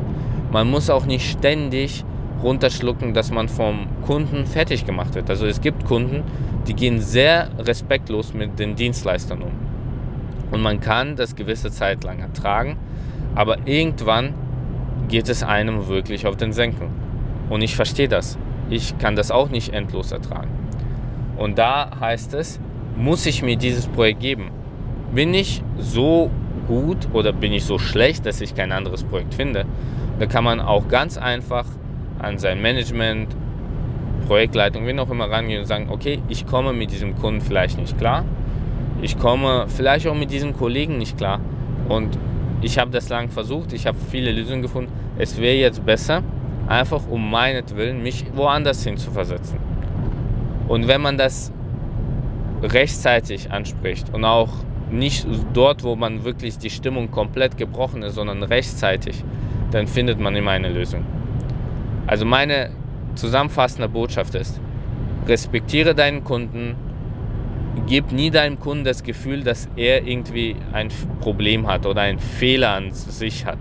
Man 0.52 0.70
muss 0.70 0.90
auch 0.90 1.06
nicht 1.06 1.30
ständig 1.30 2.04
runterschlucken, 2.42 3.14
dass 3.14 3.32
man 3.32 3.50
vom 3.50 3.88
Kunden 4.06 4.46
fertig 4.46 4.86
gemacht 4.86 5.16
wird. 5.16 5.30
Also 5.30 5.46
es 5.46 5.62
gibt 5.62 5.86
Kunden, 5.86 6.24
die 6.68 6.74
gehen 6.74 7.02
sehr 7.02 7.50
respektlos 7.60 8.34
mit 8.34 8.58
den 8.60 8.76
Dienstleistern 8.76 9.42
um. 9.42 9.52
Und 10.52 10.62
man 10.62 10.80
kann 10.80 11.16
das 11.16 11.36
gewisse 11.36 11.70
Zeit 11.70 12.04
lang 12.04 12.20
ertragen, 12.20 12.78
aber 13.36 13.58
irgendwann 13.66 14.34
geht 15.08 15.30
es 15.30 15.44
einem 15.44 15.88
wirklich 15.88 16.28
auf 16.28 16.38
den 16.38 16.54
Senkel. 16.54 16.88
Und 17.50 17.62
ich 17.62 17.76
verstehe 17.76 18.08
das. 18.08 18.38
Ich 18.70 18.98
kann 18.98 19.16
das 19.16 19.32
auch 19.32 19.50
nicht 19.50 19.74
endlos 19.74 20.12
ertragen. 20.12 20.50
Und 21.38 21.58
da 21.58 21.92
heißt 22.00 22.34
es, 22.36 22.60
muss 22.96 23.26
ich 23.26 23.42
mir 23.42 23.56
dieses 23.56 23.88
Projekt 23.88 24.20
geben? 24.20 24.52
Bin 25.14 25.34
ich 25.34 25.64
so 25.78 26.30
gut 26.68 27.08
oder 27.14 27.34
bin 27.34 27.54
ich 27.54 27.66
so 27.66 27.80
schlecht, 27.80 28.26
dass 28.26 28.42
ich 28.42 28.54
kein 28.54 28.72
anderes 28.72 29.04
Projekt 29.04 29.34
finde? 29.34 29.66
Da 30.20 30.26
kann 30.26 30.44
man 30.44 30.60
auch 30.60 30.88
ganz 30.88 31.18
einfach 31.18 31.66
an 32.20 32.38
sein 32.38 32.62
Management, 32.62 33.36
Projektleitung, 34.28 34.86
wen 34.86 35.00
auch 35.00 35.10
immer 35.10 35.32
rangehen 35.32 35.62
und 35.62 35.66
sagen, 35.66 35.88
okay, 35.90 36.22
ich 36.28 36.46
komme 36.46 36.74
mit 36.74 36.92
diesem 36.92 37.16
Kunden 37.16 37.42
vielleicht 37.42 37.80
nicht 37.80 37.98
klar. 37.98 38.26
Ich 39.02 39.18
komme 39.18 39.66
vielleicht 39.68 40.08
auch 40.08 40.14
mit 40.14 40.30
diesem 40.30 40.56
Kollegen 40.56 40.98
nicht 40.98 41.18
klar. 41.18 41.40
Und 41.88 42.18
ich 42.62 42.78
habe 42.78 42.92
das 42.92 43.10
lang 43.10 43.30
versucht, 43.30 43.74
ich 43.74 43.88
habe 43.88 43.98
viele 44.12 44.32
Lösungen 44.32 44.62
gefunden. 44.62 44.92
Es 45.18 45.40
wäre 45.40 45.56
jetzt 45.56 45.86
besser, 45.86 46.24
einfach 46.68 47.08
um 47.10 47.30
meinetwillen 47.30 48.04
mich 48.04 48.26
woanders 48.36 48.84
hin 48.84 48.98
zu 48.98 49.12
versetzen. 49.12 49.58
Und 50.68 50.88
wenn 50.88 51.02
man 51.02 51.18
das 51.18 51.52
rechtzeitig 52.62 53.52
anspricht 53.52 54.14
und 54.14 54.26
auch 54.26 54.50
nicht 54.92 55.26
dort, 55.54 55.84
wo 55.84 55.96
man 55.96 56.24
wirklich 56.24 56.58
die 56.58 56.70
Stimmung 56.70 57.12
komplett 57.12 57.58
gebrochen 57.58 58.04
ist, 58.04 58.16
sondern 58.16 58.44
rechtzeitig, 58.44 59.24
dann 59.72 59.88
findet 59.88 60.20
man 60.20 60.36
immer 60.36 60.52
eine 60.52 60.70
Lösung. 60.70 61.06
Also 62.08 62.26
meine 62.26 62.72
zusammenfassende 63.16 63.88
Botschaft 63.88 64.36
ist, 64.36 64.60
respektiere 65.28 65.94
deinen 65.94 66.24
Kunden, 66.24 66.76
gib 67.88 68.12
nie 68.12 68.32
deinem 68.32 68.60
Kunden 68.60 68.84
das 68.84 69.04
Gefühl, 69.04 69.44
dass 69.44 69.70
er 69.76 70.06
irgendwie 70.06 70.56
ein 70.74 70.90
Problem 71.22 71.68
hat 71.68 71.86
oder 71.86 72.02
einen 72.02 72.20
Fehler 72.20 72.72
an 72.72 72.92
sich 72.92 73.46
hat, 73.46 73.60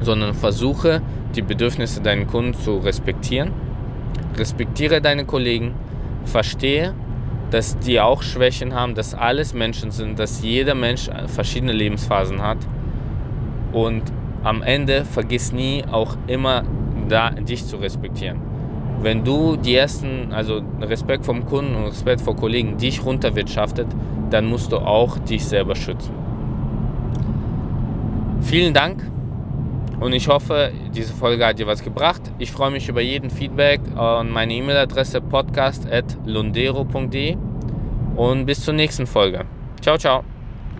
sondern 0.00 0.34
versuche 0.34 1.02
die 1.34 1.42
Bedürfnisse 1.42 2.00
deinen 2.00 2.26
Kunden 2.26 2.54
zu 2.54 2.78
respektieren. 2.78 3.52
Respektiere 4.36 5.00
deine 5.00 5.24
Kollegen, 5.24 5.74
verstehe, 6.24 6.94
dass 7.50 7.78
die 7.78 8.00
auch 8.00 8.22
Schwächen 8.22 8.74
haben, 8.74 8.94
dass 8.94 9.14
alles 9.14 9.54
Menschen 9.54 9.90
sind, 9.90 10.18
dass 10.18 10.42
jeder 10.42 10.74
Mensch 10.74 11.08
verschiedene 11.26 11.72
Lebensphasen 11.72 12.40
hat. 12.42 12.58
Und 13.72 14.02
am 14.42 14.62
Ende 14.62 15.04
vergiss 15.04 15.52
nie 15.52 15.84
auch 15.90 16.16
immer 16.26 16.64
da, 17.08 17.30
dich 17.30 17.66
zu 17.66 17.76
respektieren. 17.76 18.49
Wenn 19.02 19.24
du 19.24 19.56
die 19.56 19.74
ersten, 19.74 20.32
also 20.32 20.60
Respekt 20.80 21.24
vom 21.24 21.46
Kunden 21.46 21.74
und 21.74 21.86
Respekt 21.86 22.20
vor 22.20 22.36
Kollegen, 22.36 22.76
dich 22.76 23.04
runterwirtschaftet, 23.04 23.88
dann 24.30 24.46
musst 24.46 24.72
du 24.72 24.78
auch 24.78 25.18
dich 25.18 25.44
selber 25.44 25.74
schützen. 25.74 26.12
Vielen 28.42 28.74
Dank 28.74 29.10
und 30.00 30.12
ich 30.12 30.28
hoffe, 30.28 30.72
diese 30.94 31.12
Folge 31.12 31.44
hat 31.46 31.58
dir 31.58 31.66
was 31.66 31.84
gebracht. 31.84 32.22
Ich 32.38 32.52
freue 32.52 32.70
mich 32.70 32.88
über 32.88 33.02
jeden 33.02 33.28
Feedback 33.30 33.80
an 33.96 34.30
meine 34.30 34.54
E-Mail-Adresse 34.54 35.20
podcast.lundero.de 35.20 37.36
und 38.16 38.46
bis 38.46 38.64
zur 38.64 38.74
nächsten 38.74 39.06
Folge. 39.06 39.44
Ciao, 39.80 39.96
ciao. 39.98 40.29